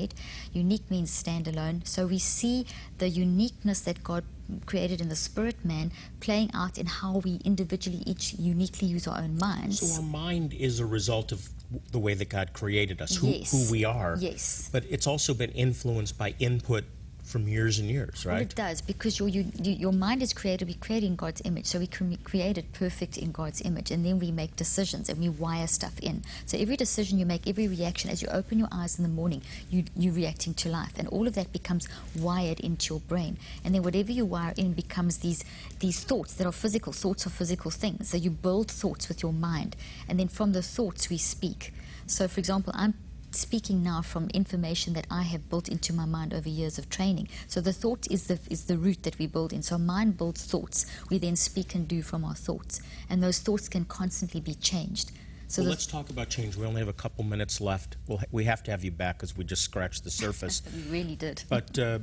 Unique 0.53 0.91
means 0.91 1.11
standalone. 1.11 1.87
So 1.87 2.07
we 2.07 2.19
see 2.19 2.67
the 2.99 3.09
uniqueness 3.09 3.81
that 3.83 4.03
God 4.03 4.25
created 4.67 5.01
in 5.01 5.09
the 5.09 5.17
spirit 5.17 5.65
man 5.65 5.93
playing 6.21 6.51
out 6.53 6.77
in 6.79 6.87
how 6.87 7.19
we 7.25 7.41
individually 7.45 8.03
each 8.07 8.35
uniquely 8.35 8.89
use 8.89 9.07
our 9.07 9.19
own 9.19 9.39
minds. 9.39 9.81
So 9.81 10.03
our 10.03 10.09
mind 10.09 10.53
is 10.55 10.81
a 10.81 10.87
result 10.87 11.33
of 11.33 11.49
the 11.91 11.99
way 11.99 12.15
that 12.15 12.29
God 12.29 12.53
created 12.53 13.01
us, 13.01 13.17
who, 13.17 13.29
Yes. 13.29 13.51
who 13.51 13.73
we 13.73 13.85
are. 13.85 14.17
Yes. 14.21 14.69
But 14.73 14.85
it's 14.91 15.07
also 15.07 15.33
been 15.33 15.53
influenced 15.53 16.19
by 16.19 16.35
input 16.39 16.85
from 17.23 17.47
years 17.47 17.79
and 17.79 17.89
years, 17.89 18.27
right? 18.27 18.35
Well, 18.35 18.43
it 18.43 18.55
does 18.55 18.81
because 18.81 19.19
your 19.19 19.29
you, 19.29 19.47
you, 19.61 19.73
your 19.73 19.93
mind 19.93 20.23
is 20.23 20.33
created. 20.33 20.69
We 20.69 20.75
create 20.75 21.05
in 21.05 21.17
God's 21.17 21.41
image, 21.45 21.67
so 21.67 21.79
we 21.79 21.87
cre- 21.87 22.15
created 22.25 22.73
perfect 22.73 23.17
in 23.17 23.33
God's 23.33 23.63
image, 23.63 23.91
and 23.91 24.05
then 24.05 24.19
we 24.19 24.31
make 24.31 24.57
decisions 24.57 25.09
and 25.09 25.19
we 25.19 25.29
wire 25.29 25.67
stuff 25.67 25.99
in. 26.01 26.23
So 26.47 26.59
every 26.59 26.77
decision 26.77 27.19
you 27.19 27.27
make, 27.27 27.47
every 27.47 27.69
reaction, 27.69 28.11
as 28.11 28.23
you 28.23 28.29
open 28.29 28.59
your 28.59 28.69
eyes 28.73 28.99
in 28.99 29.05
the 29.05 29.09
morning, 29.09 29.43
you 29.71 29.85
you're 29.97 30.13
reacting 30.13 30.55
to 30.55 30.69
life, 30.69 30.93
and 30.99 31.09
all 31.09 31.27
of 31.27 31.35
that 31.35 31.53
becomes 31.53 31.89
wired 32.19 32.61
into 32.61 32.95
your 32.95 33.01
brain. 33.01 33.39
And 33.65 33.75
then 33.75 33.83
whatever 33.83 34.13
you 34.13 34.27
wire 34.27 34.55
in 34.57 34.73
becomes 34.73 35.19
these 35.19 35.45
these 35.79 36.03
thoughts 36.03 36.35
that 36.35 36.47
are 36.47 36.53
physical. 36.53 36.93
Thoughts 36.93 37.27
are 37.27 37.31
physical 37.31 37.71
things. 37.71 38.09
So 38.11 38.17
you 38.17 38.31
build 38.31 38.71
thoughts 38.71 39.09
with 39.09 39.23
your 39.23 39.33
mind, 39.33 39.77
and 40.09 40.19
then 40.19 40.29
from 40.29 40.53
the 40.53 40.63
thoughts 40.63 41.09
we 41.09 41.19
speak. 41.19 41.73
So, 42.07 42.29
for 42.29 42.41
example, 42.41 42.73
I'm 42.77 42.95
speaking 43.35 43.83
now 43.83 44.03
from 44.03 44.29
information 44.31 44.92
that 44.95 45.07
I 45.11 45.23
have 45.23 45.49
built 45.49 45.68
into 45.68 45.92
my 45.92 46.05
mind 46.05 46.35
over 46.35 46.49
years 46.49 46.79
of 46.79 46.88
training. 46.88 47.29
So 47.47 47.61
the 47.61 47.73
thought 47.73 48.07
is 48.11 48.27
the 48.27 48.38
is 48.51 48.64
the 48.64 48.77
root 48.79 49.03
that 49.03 49.18
we 49.18 49.27
build 49.27 49.53
in. 49.53 49.62
So 49.62 49.79
mind 49.79 50.16
builds 50.16 50.45
thoughts. 50.45 50.87
We 51.11 51.18
then 51.18 51.37
speak 51.37 51.75
and 51.75 51.87
do 51.87 52.03
from 52.03 52.25
our 52.25 52.35
thoughts, 52.35 52.81
and 53.09 53.23
those 53.23 53.38
thoughts 53.38 53.68
can 53.68 53.85
constantly 53.85 54.40
be 54.40 54.55
changed. 54.55 55.12
So 55.49 55.62
well, 55.62 55.71
let's 55.71 55.87
talk 55.87 56.09
about 56.09 56.31
change. 56.31 56.57
We 56.57 56.64
only 56.64 56.81
have 56.81 56.88
a 56.88 56.95
couple 56.95 57.25
minutes 57.25 57.61
left. 57.61 57.97
We'll 58.07 58.18
ha- 58.18 58.25
we 58.31 58.45
have 58.45 58.62
to 58.64 58.71
have 58.71 58.85
you 58.85 58.90
back 58.90 59.18
because 59.18 59.37
we 59.37 59.45
just 59.45 59.62
scratched 59.62 60.05
the 60.05 60.11
surface. 60.25 60.62
we 60.75 60.90
really 60.90 61.16
did. 61.16 61.42
but 61.49 61.79
uh, 61.79 61.99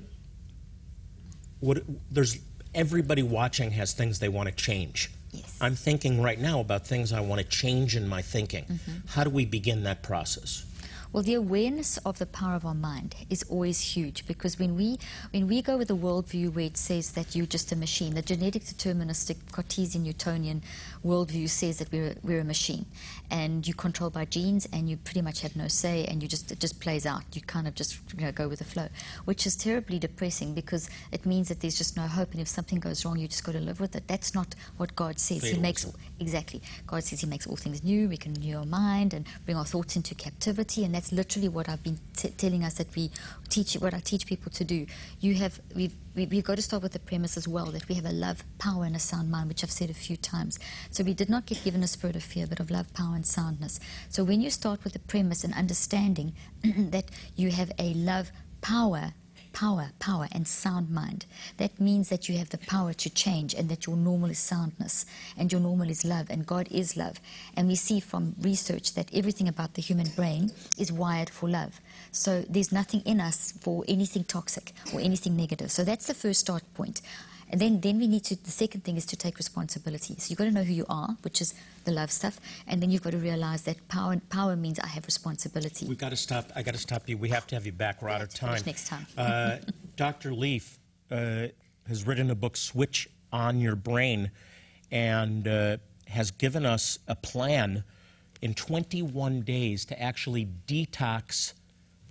what 1.60 1.84
there's 2.12 2.38
everybody 2.76 3.24
watching 3.24 3.72
has 3.72 3.94
things 3.94 4.20
they 4.20 4.30
want 4.30 4.50
to 4.50 4.56
change. 4.56 5.12
Yes. 5.32 5.58
I'm 5.62 5.76
thinking 5.76 6.22
right 6.22 6.40
now 6.40 6.60
about 6.60 6.88
things 6.88 7.14
I 7.14 7.20
want 7.22 7.40
to 7.42 7.48
change 7.48 7.96
in 7.96 8.08
my 8.08 8.22
thinking. 8.22 8.66
Mm-hmm. 8.66 8.92
How 9.08 9.24
do 9.24 9.30
we 9.30 9.46
begin 9.46 9.84
that 9.84 10.02
process? 10.02 10.66
Well, 11.12 11.24
the 11.24 11.34
awareness 11.34 11.98
of 12.06 12.20
the 12.20 12.28
power 12.28 12.54
of 12.54 12.68
our 12.68 12.76
mind 12.76 13.16
is 13.32 13.42
always 13.50 13.96
huge 13.96 14.28
because 14.28 14.60
when 14.60 14.76
we 14.76 15.00
when 15.32 15.48
we 15.48 15.64
go 15.64 15.76
with 15.76 15.90
a 15.90 15.96
worldview 15.96 16.54
where 16.54 16.66
it 16.66 16.78
says 16.78 17.14
that 17.14 17.36
you're 17.36 17.48
just 17.48 17.72
a 17.72 17.76
machine, 17.76 18.14
the 18.14 18.22
genetic 18.22 18.64
deterministic 18.64 19.38
Cartesian 19.52 20.04
Newtonian 20.04 20.62
worldview 21.06 21.50
says 21.50 21.80
that 21.80 21.92
we're 21.92 22.16
we're 22.24 22.42
a 22.42 22.44
machine, 22.44 22.86
and 23.32 23.68
you're 23.68 23.76
controlled 23.76 24.14
by 24.14 24.26
genes, 24.26 24.68
and 24.74 24.90
you 24.90 24.98
pretty 24.98 25.22
much 25.22 25.42
have 25.42 25.56
no 25.56 25.68
say, 25.68 26.06
and 26.06 26.22
you 26.22 26.28
just 26.28 26.52
it 26.52 26.60
just 26.60 26.80
plays 26.80 27.06
out. 27.06 27.24
You 27.34 27.42
kind 27.42 27.68
of 27.68 27.76
just 27.76 28.00
you 28.18 28.26
know, 28.26 28.32
go 28.32 28.48
with 28.48 28.60
the 28.60 28.66
flow, 28.66 28.88
which 29.26 29.46
is 29.46 29.56
terribly 29.56 30.00
depressing 30.00 30.54
because 30.54 30.90
it 31.12 31.26
means 31.26 31.50
that 31.50 31.62
there's 31.62 31.78
just 31.78 31.96
no 31.96 32.04
hope, 32.04 32.32
and 32.32 32.42
if 32.42 32.48
something 32.48 32.80
goes 32.80 33.06
wrong, 33.06 33.18
you 33.18 33.28
just 33.28 33.44
got 33.44 33.54
to 33.54 33.60
live 33.60 33.80
with 33.80 33.96
it. 33.96 34.08
That's 34.08 34.34
not 34.34 34.56
what 34.78 34.96
God 34.96 35.20
says. 35.20 35.44
He 35.44 35.58
makes 35.58 35.86
exactly. 36.20 36.62
God 36.88 37.04
says 37.04 37.22
He 37.22 37.28
makes 37.28 37.48
all 37.48 37.56
things 37.56 37.84
new. 37.84 38.10
We 38.10 38.18
can 38.18 38.34
renew 38.34 38.58
our 38.58 38.66
mind 38.66 39.14
and 39.14 39.26
bring 39.46 39.58
our 39.58 39.66
thoughts 39.66 39.96
into 39.96 40.16
captivity, 40.16 40.84
and 40.84 40.94
that's 40.94 41.12
literally 41.12 41.50
what 41.50 41.70
I've 41.70 41.84
been 41.84 42.00
t- 42.16 42.30
telling 42.30 42.64
us 42.64 42.76
that 42.76 42.94
we 42.96 43.12
teach, 43.50 43.74
what 43.76 43.94
I 43.94 44.00
teach 44.00 44.26
people 44.26 44.52
to 44.52 44.64
do. 44.64 44.86
You 45.20 45.36
have, 45.36 45.60
we've, 45.76 45.96
we, 46.20 46.26
we've 46.26 46.44
got 46.44 46.58
to 46.58 46.62
start 46.62 46.84
with 46.84 46.92
the 46.92 47.00
premise 47.00 47.38
as 47.38 47.48
well 47.48 47.68
that 47.68 47.88
we 47.88 47.96
have 47.96 48.04
a 48.04 48.12
love, 48.12 48.44
power, 48.58 48.84
and 48.84 48.94
a 48.94 49.00
sound 49.00 49.32
mind, 49.32 49.48
which 49.48 49.64
I've 49.64 49.72
said 49.72 49.90
a 49.90 49.94
few 49.94 50.18
times. 50.18 50.60
So 50.92 51.02
we 51.02 51.14
did 51.14 51.30
not 51.30 51.46
get 51.46 51.64
given 51.64 51.82
a 51.82 51.88
spirit 51.88 52.18
of 52.18 52.24
fear, 52.24 52.46
but 52.46 52.60
of 52.60 52.70
love, 52.70 52.94
power, 52.94 53.16
and 53.16 53.26
soundness. 53.26 53.80
So 54.10 54.26
when 54.26 54.42
you 54.42 54.50
start 54.50 54.84
with 54.84 54.92
the 54.92 55.00
premise 55.00 55.46
and 55.46 55.54
understanding 55.54 56.34
that 56.64 57.06
you 57.38 57.52
have 57.52 57.72
a 57.80 57.94
love, 57.94 58.32
power, 58.60 59.14
power, 59.54 59.92
power, 60.00 60.28
and 60.32 60.48
sound 60.48 60.90
mind. 60.90 61.26
That 61.58 61.80
means 61.80 62.10
that 62.10 62.30
you 62.30 62.38
have 62.38 62.50
the 62.50 62.58
power 62.58 62.94
to 62.94 63.10
change 63.10 63.54
and 63.54 63.68
that 63.70 63.88
your 63.88 63.96
normal 63.96 64.30
is 64.30 64.40
soundness 64.40 65.06
and 65.38 65.52
your 65.52 65.62
normal 65.62 65.90
is 65.90 66.06
love 66.06 66.30
and 66.30 66.46
God 66.46 66.68
is 66.70 66.96
love. 66.96 67.20
And 67.56 67.68
we 67.68 67.76
see 67.76 68.00
from 68.00 68.36
research 68.42 68.94
that 68.94 69.10
everything 69.14 69.48
about 69.48 69.74
the 69.74 69.82
human 69.82 70.10
brain 70.10 70.52
is 70.78 70.92
wired 70.92 71.30
for 71.30 71.50
love. 71.50 71.80
So 72.12 72.44
there's 72.50 72.72
nothing 72.72 73.02
in 73.02 73.20
us 73.22 73.54
for 73.62 73.84
anything 73.88 74.24
toxic 74.24 74.74
or 74.94 75.00
anything 75.00 75.36
negative. 75.36 75.72
So 75.72 75.84
that's 75.84 76.08
the 76.08 76.14
first 76.14 76.40
start 76.42 76.64
point. 76.74 77.02
And 77.52 77.60
then, 77.60 77.82
then 77.82 77.98
we 77.98 78.08
need 78.08 78.24
to, 78.26 78.36
the 78.36 78.52
second 78.52 78.84
thing 78.84 78.96
is 78.96 79.06
to 79.08 79.16
take 79.16 79.38
responsibility. 79.38 80.16
So 80.20 80.30
you've 80.30 80.38
got 80.38 80.46
to 80.46 80.52
know 80.52 80.64
who 80.64 80.74
you 80.74 80.86
are, 80.88 81.18
which 81.24 81.42
is 81.42 81.56
the 81.84 81.92
love 81.92 82.12
stuff. 82.12 82.40
And 82.68 82.82
then 82.82 82.92
you've 82.92 83.02
got 83.02 83.12
to 83.12 83.18
realize 83.18 83.64
that 83.64 83.88
power, 83.88 84.22
power 84.30 84.56
means 84.56 84.80
I 84.80 84.88
have 84.88 85.06
responsibility. 85.06 85.88
We've 85.88 85.98
got 85.98 86.12
to 86.12 86.16
stop. 86.16 86.52
I've 86.56 86.66
got 86.66 86.76
to 86.76 86.80
stop 86.80 87.10
you. 87.10 87.18
We 87.18 87.30
have 87.30 87.48
to 87.48 87.56
have 87.56 87.66
you 87.66 87.72
back. 87.72 88.02
We're 88.02 88.10
out 88.10 88.22
of 88.22 88.32
time. 88.34 88.62
next 88.66 88.88
time. 88.88 89.08
uh, 89.18 89.58
Dr. 89.96 90.34
Leaf 90.34 90.78
uh, 91.10 91.48
has 91.88 92.06
written 92.06 92.30
a 92.30 92.36
book, 92.36 92.56
Switch 92.56 93.10
on 93.32 93.60
Your 93.60 93.76
Brain, 93.76 94.30
and 94.92 95.48
uh, 95.48 95.78
has 96.08 96.30
given 96.30 96.66
us 96.66 97.00
a 97.08 97.16
plan 97.16 97.84
in 98.42 98.54
21 98.54 99.42
days 99.42 99.86
to 99.86 100.00
actually 100.00 100.48
detox 100.68 101.54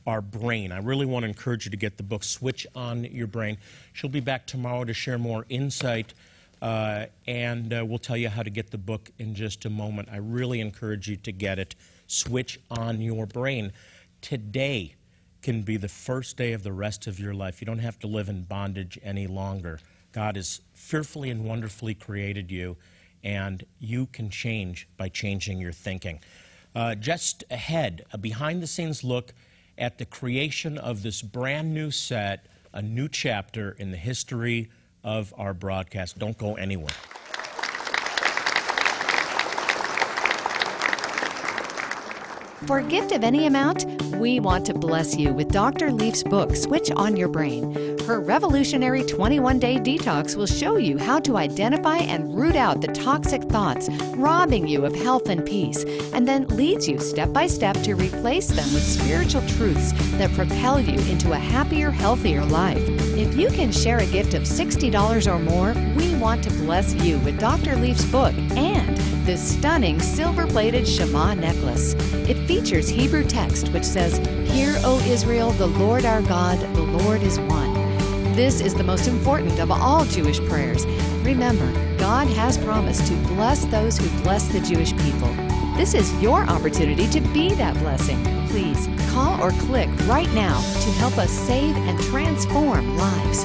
our 0.09 0.23
brain. 0.23 0.73
I 0.73 0.79
really 0.79 1.05
want 1.05 1.25
to 1.25 1.29
encourage 1.29 1.67
you 1.67 1.71
to 1.71 1.77
get 1.77 1.99
the 1.99 2.03
book, 2.03 2.25
Switch 2.25 2.67
on 2.75 3.05
Your 3.05 3.27
Brain. 3.27 3.59
She'll 3.93 4.09
be 4.09 4.21
back 4.21 4.47
tomorrow 4.47 4.85
to 4.85 4.95
share 4.95 5.19
more 5.19 5.45
insight, 5.51 6.15
uh, 6.63 7.07
and 7.27 7.75
uh, 7.75 7.85
we'll 7.87 7.99
tell 7.99 8.17
you 8.17 8.31
how 8.31 8.43
to 8.43 8.49
get 8.49 8.71
the 8.71 8.79
book 8.79 9.11
in 9.19 9.35
just 9.35 9.67
a 9.67 9.71
moment. 9.71 10.09
I 10.11 10.17
really 10.17 10.61
encourage 10.61 11.09
you 11.09 11.17
to 11.17 11.31
get 11.31 11.59
it, 11.59 11.75
Switch 12.07 12.59
on 12.71 13.03
Your 13.03 13.27
Brain. 13.27 13.71
Today 14.23 14.95
can 15.43 15.61
be 15.61 15.77
the 15.77 15.89
first 15.89 16.39
day 16.39 16.55
of 16.55 16.63
the 16.63 16.73
rest 16.73 17.07
of 17.07 17.21
your 17.21 17.35
life. 17.35 17.61
You 17.61 17.67
don't 17.67 17.79
have 17.81 17.99
to 17.99 18.07
live 18.07 18.31
in 18.31 18.45
bondage 18.45 18.99
any 19.03 19.27
longer. 19.27 19.79
God 20.13 20.37
has 20.37 20.63
fearfully 20.73 21.29
and 21.29 21.45
wonderfully 21.45 21.93
created 21.93 22.51
you, 22.51 22.79
and 23.23 23.63
you 23.79 24.07
can 24.07 24.31
change 24.31 24.89
by 24.97 25.11
changing 25.11 25.59
your 25.59 25.73
thinking. 25.73 26.21
Uh, 26.75 26.95
just 26.95 27.45
ahead, 27.51 28.07
a 28.11 28.17
behind 28.17 28.63
the 28.63 28.67
scenes 28.67 29.05
look 29.05 29.35
at 29.79 29.99
the 29.99 30.05
creation 30.05 30.77
of 30.77 31.03
this 31.03 31.23
brand 31.23 31.73
new 31.73 31.91
set, 31.91 32.47
a 32.73 32.83
new 32.83 33.09
chapter 33.09 33.73
in 33.79 33.91
the 33.91 33.97
history 33.97 34.71
of 35.05 35.33
our 35.39 35.55
broadcast. 35.55 36.19
Don't 36.19 36.37
go 36.37 36.57
anywhere. 36.57 36.95
For 42.67 42.79
a 42.79 42.83
gift 42.83 43.13
of 43.13 43.23
any 43.23 43.47
amount, 43.47 43.87
we 44.17 44.41
want 44.41 44.67
to 44.67 44.75
bless 44.75 45.17
you 45.17 45.33
with 45.33 45.49
Dr. 45.49 45.93
Leaf's 45.93 46.25
book, 46.25 46.57
Switch 46.57 46.91
on 46.91 47.17
Your 47.17 47.29
Brain. 47.29 47.97
Her 48.01 48.21
revolutionary 48.21 49.05
21 49.05 49.59
day 49.59 49.77
detox 49.77 50.35
will 50.35 50.47
show 50.47 50.77
you 50.77 50.99
how 50.99 51.21
to 51.21 51.37
identify 51.37 51.99
and 51.99 52.35
root 52.37 52.57
out 52.57 52.81
the 52.81 52.89
toxic 52.89 53.45
thoughts, 53.45 53.89
robbing 54.17 54.67
you 54.67 54.85
of 54.85 54.95
health 54.95 55.29
and 55.29 55.47
peace, 55.47 55.85
and 56.13 56.27
then 56.27 56.49
leads 56.49 56.89
you 56.89 56.99
step 56.99 57.33
by 57.33 57.47
step 57.47 57.77
to 57.83 57.95
replace 57.95 58.49
them 58.49 58.73
with 58.75 58.83
spiritual 58.83 59.47
truths 59.49 59.93
that 60.19 60.33
propel 60.33 60.81
you 60.81 60.99
into 61.11 61.33
a 61.33 61.39
happier, 61.39 61.91
healthier 61.91 62.45
life. 62.45 62.83
If 63.17 63.37
you 63.37 63.51
can 63.51 63.71
share 63.71 63.99
a 63.99 64.07
gift 64.07 64.35
of 64.35 64.43
$60 64.43 65.33
or 65.33 65.39
more, 65.39 65.75
we 65.97 66.15
want 66.17 66.43
to 66.45 66.51
bless 66.51 66.93
you 66.95 67.19
with 67.21 67.39
Dr. 67.39 67.77
Leaf's 67.77 68.05
book 68.07 68.35
this 69.29 69.59
stunning 69.59 70.01
silver 70.01 70.47
plated 70.47 70.89
Shema 70.89 71.35
necklace. 71.35 71.93
It 72.27 72.39
features 72.47 72.89
Hebrew 72.89 73.23
text 73.25 73.69
which 73.75 73.85
says, 73.85 74.17
Hear, 74.51 74.75
O 74.85 74.99
Israel, 75.07 75.51
the 75.51 75.67
Lord 75.67 76.07
our 76.07 76.23
God, 76.23 76.59
the 76.75 76.81
Lord 76.81 77.23
is 77.23 77.39
one. 77.41 77.75
This 78.35 78.63
is 78.63 78.75
the 78.75 78.85
most 78.85 79.07
important 79.07 79.61
of 79.61 79.71
all 79.71 80.07
Jewish 80.07 80.41
prayers. 80.47 80.87
Remember, 81.27 81.71
God 81.99 82.27
has 82.29 82.57
promised 82.57 83.07
to 83.09 83.13
bless 83.35 83.67
those 83.67 83.99
who 83.99 84.23
bless 84.23 84.49
the 84.49 84.61
Jewish 84.61 84.97
people. 84.97 85.29
This 85.77 85.93
is 85.93 86.11
your 86.23 86.45
opportunity 86.45 87.07
to 87.09 87.21
be 87.21 87.53
that 87.57 87.77
blessing. 87.81 88.25
Please 88.49 88.89
call 89.11 89.39
or 89.43 89.51
click 89.51 89.91
right 90.07 90.33
now 90.33 90.59
to 90.59 90.91
help 90.93 91.19
us 91.19 91.31
save 91.31 91.77
and 91.77 92.01
transform 92.05 92.97
lives. 92.97 93.45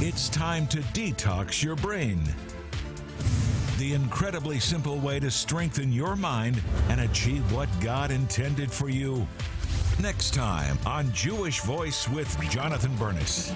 It's 0.00 0.28
time 0.28 0.66
to 0.68 0.78
detox 0.78 1.62
your 1.62 1.76
brain. 1.76 2.20
The 3.78 3.94
incredibly 3.94 4.60
simple 4.60 4.98
way 4.98 5.18
to 5.18 5.30
strengthen 5.30 5.92
your 5.92 6.14
mind 6.14 6.62
and 6.88 7.00
achieve 7.00 7.50
what 7.52 7.68
God 7.80 8.10
intended 8.10 8.70
for 8.70 8.88
you. 8.88 9.26
Next 10.00 10.34
time 10.34 10.78
on 10.86 11.12
Jewish 11.12 11.60
Voice 11.60 12.08
with 12.08 12.38
Jonathan 12.50 12.94
Bernis. 12.96 13.52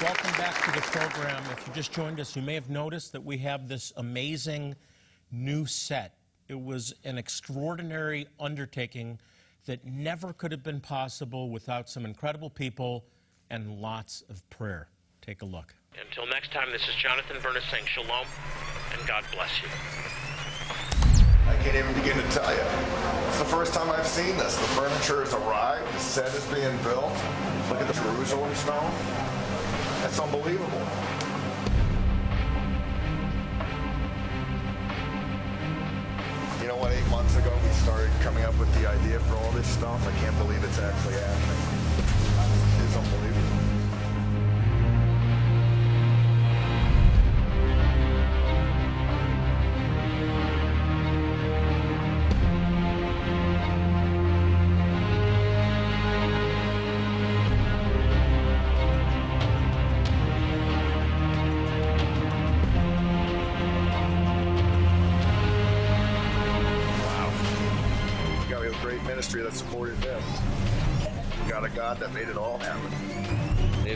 Welcome 0.00 0.30
back 0.38 0.54
to 0.64 0.70
the 0.70 0.86
program. 0.96 1.42
If 1.50 1.66
you 1.66 1.74
just 1.74 1.92
joined 1.92 2.20
us, 2.20 2.36
you 2.36 2.42
may 2.42 2.54
have 2.54 2.70
noticed 2.70 3.10
that 3.10 3.24
we 3.24 3.36
have 3.38 3.66
this 3.66 3.92
amazing 3.96 4.76
new 5.32 5.66
set. 5.66 6.14
It 6.46 6.60
was 6.60 6.94
an 7.02 7.18
extraordinary 7.18 8.28
undertaking 8.38 9.18
that 9.66 9.84
never 9.84 10.32
could 10.32 10.52
have 10.52 10.62
been 10.62 10.78
possible 10.80 11.50
without 11.50 11.88
some 11.88 12.04
incredible 12.04 12.48
people 12.48 13.06
and 13.50 13.80
lots 13.80 14.22
of 14.30 14.48
prayer. 14.50 14.88
Take 15.20 15.42
a 15.42 15.46
look. 15.46 15.74
Until 16.00 16.28
next 16.28 16.52
time, 16.52 16.70
this 16.70 16.82
is 16.82 16.94
Jonathan 17.02 17.36
Bernis 17.42 17.64
saying 17.68 17.86
shalom 17.86 18.24
and 18.96 19.08
God 19.08 19.24
bless 19.32 19.50
you. 19.60 19.68
I 21.48 21.56
can't 21.64 21.74
even 21.74 21.92
begin 21.94 22.16
to 22.16 22.30
tell 22.30 22.54
you. 22.54 22.62
It's 23.30 23.40
the 23.40 23.46
first 23.46 23.74
time 23.74 23.90
I've 23.90 24.06
seen 24.06 24.36
this. 24.36 24.54
The 24.54 24.68
furniture 24.68 25.24
has 25.24 25.34
arrived. 25.34 25.92
The 25.92 25.98
set 25.98 26.32
is 26.36 26.44
being 26.54 26.76
built. 26.84 27.12
Look 27.68 27.80
at 27.80 27.88
the 27.88 27.94
Jerusalem 27.94 28.54
stone. 28.54 29.27
That's 30.18 30.34
unbelievable. 30.34 30.66
You 36.60 36.66
know 36.66 36.76
what? 36.76 36.90
Eight 36.90 37.06
months 37.08 37.36
ago, 37.36 37.56
we 37.62 37.68
started 37.70 38.10
coming 38.20 38.42
up 38.42 38.58
with 38.58 38.72
the 38.80 38.88
idea 38.88 39.20
for 39.20 39.36
all 39.36 39.52
this 39.52 39.68
stuff. 39.68 40.04
I 40.08 40.12
can't 40.18 40.36
believe 40.38 40.64
it's 40.64 40.80
actually 40.80 41.14
happening. 41.14 41.62
It's 42.84 42.96
unbelievable. 42.96 43.27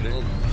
Amen. 0.04 0.51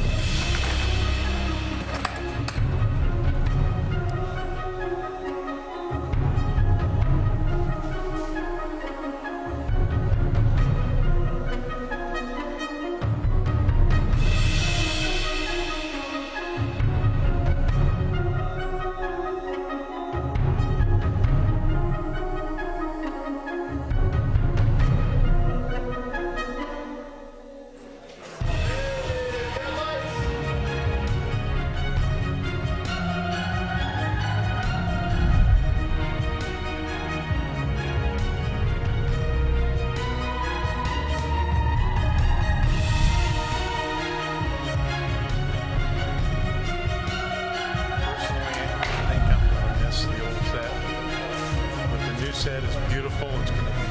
Set 52.33 52.63
is 52.63 52.75
beautiful. 52.91 53.27
It's 53.27 53.51
going 53.51 53.65
to 53.65 53.71
be 53.71 53.81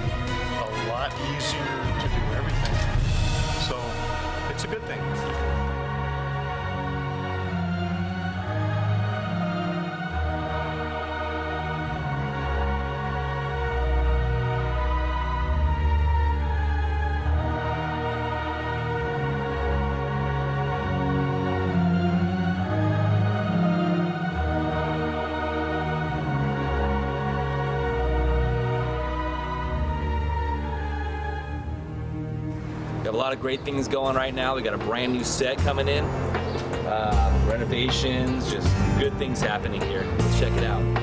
a 0.59 0.89
lot 0.89 1.13
easier 1.37 1.61
to 1.61 2.09
do 2.09 2.23
everything. 2.35 2.75
So 3.69 3.79
it's 4.49 4.65
a 4.65 4.69
good 4.69 4.83
thing. 4.85 5.78
Lot 33.29 33.37
of 33.37 33.43
great 33.43 33.63
things 33.63 33.89
going 33.89 34.17
right 34.17 34.35
now. 34.35 34.57
We 34.57 34.63
got 34.63 34.73
a 34.73 34.79
brand 34.79 35.13
new 35.13 35.23
set 35.23 35.59
coming 35.59 35.87
in, 35.87 36.03
uh, 36.87 37.47
renovations, 37.47 38.51
just 38.51 38.67
good 38.99 39.13
things 39.19 39.39
happening 39.39 39.83
here. 39.83 40.07
Let's 40.19 40.41
check 40.41 40.53
it 40.53 40.65
out. 40.65 40.98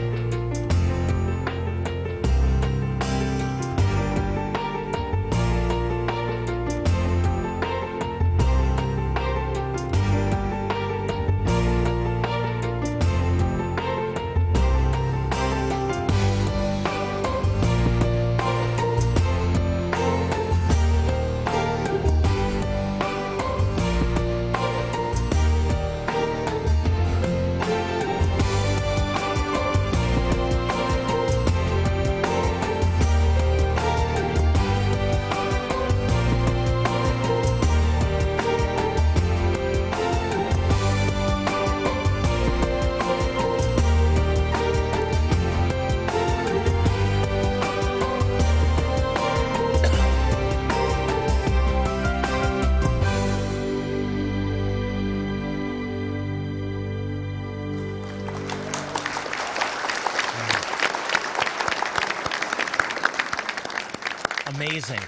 Amazing. 64.47 64.99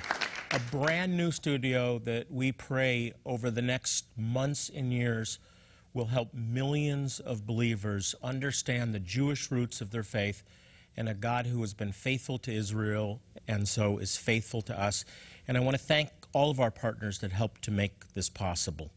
A 0.51 0.59
brand 0.71 1.15
new 1.15 1.29
studio 1.29 1.99
that 1.99 2.31
we 2.31 2.51
pray 2.51 3.13
over 3.23 3.51
the 3.51 3.61
next 3.61 4.05
months 4.17 4.71
and 4.73 4.91
years 4.91 5.37
will 5.93 6.07
help 6.07 6.33
millions 6.33 7.19
of 7.19 7.45
believers 7.45 8.15
understand 8.23 8.95
the 8.95 8.99
Jewish 8.99 9.51
roots 9.51 9.79
of 9.79 9.91
their 9.91 10.01
faith 10.01 10.41
and 10.97 11.07
a 11.07 11.13
God 11.13 11.45
who 11.45 11.61
has 11.61 11.75
been 11.75 11.91
faithful 11.91 12.39
to 12.39 12.51
Israel 12.51 13.21
and 13.47 13.67
so 13.67 13.99
is 13.99 14.17
faithful 14.17 14.63
to 14.63 14.79
us. 14.79 15.05
And 15.47 15.55
I 15.55 15.59
want 15.59 15.77
to 15.77 15.83
thank 15.83 16.09
all 16.33 16.49
of 16.49 16.59
our 16.59 16.71
partners 16.71 17.19
that 17.19 17.31
helped 17.31 17.61
to 17.63 17.71
make 17.71 18.13
this 18.15 18.29
possible. 18.29 18.89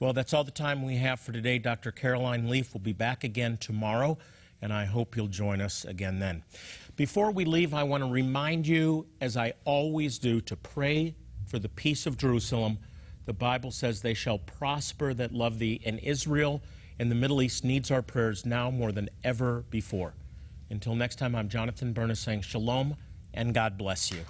Well, 0.00 0.14
that's 0.14 0.32
all 0.32 0.44
the 0.44 0.50
time 0.50 0.82
we 0.82 0.96
have 0.96 1.20
for 1.20 1.32
today. 1.32 1.58
Dr. 1.58 1.92
Caroline 1.92 2.48
Leaf 2.48 2.72
will 2.72 2.80
be 2.80 2.94
back 2.94 3.22
again 3.22 3.58
tomorrow, 3.58 4.16
and 4.64 4.72
I 4.72 4.86
hope 4.86 5.14
you'll 5.14 5.28
join 5.28 5.60
us 5.60 5.84
again 5.84 6.18
then. 6.18 6.42
Before 6.96 7.30
we 7.30 7.44
leave, 7.44 7.74
I 7.74 7.82
want 7.82 8.02
to 8.02 8.08
remind 8.08 8.66
you, 8.66 9.06
as 9.20 9.36
I 9.36 9.52
always 9.66 10.18
do, 10.18 10.40
to 10.40 10.56
pray 10.56 11.14
for 11.46 11.58
the 11.58 11.68
peace 11.68 12.06
of 12.06 12.16
Jerusalem. 12.16 12.78
The 13.26 13.34
Bible 13.34 13.70
says, 13.70 14.00
They 14.00 14.14
shall 14.14 14.38
prosper 14.38 15.12
that 15.12 15.32
love 15.32 15.58
thee. 15.58 15.82
And 15.84 15.98
Israel 15.98 16.62
and 16.98 17.10
the 17.10 17.14
Middle 17.14 17.42
East 17.42 17.62
needs 17.62 17.90
our 17.90 18.00
prayers 18.00 18.46
now 18.46 18.70
more 18.70 18.90
than 18.90 19.10
ever 19.22 19.66
before. 19.68 20.14
Until 20.70 20.94
next 20.94 21.16
time, 21.16 21.34
I'm 21.34 21.50
Jonathan 21.50 21.92
Bernis 21.92 22.20
saying 22.20 22.40
shalom 22.40 22.96
and 23.34 23.52
God 23.52 23.76
bless 23.76 24.10
you. 24.10 24.20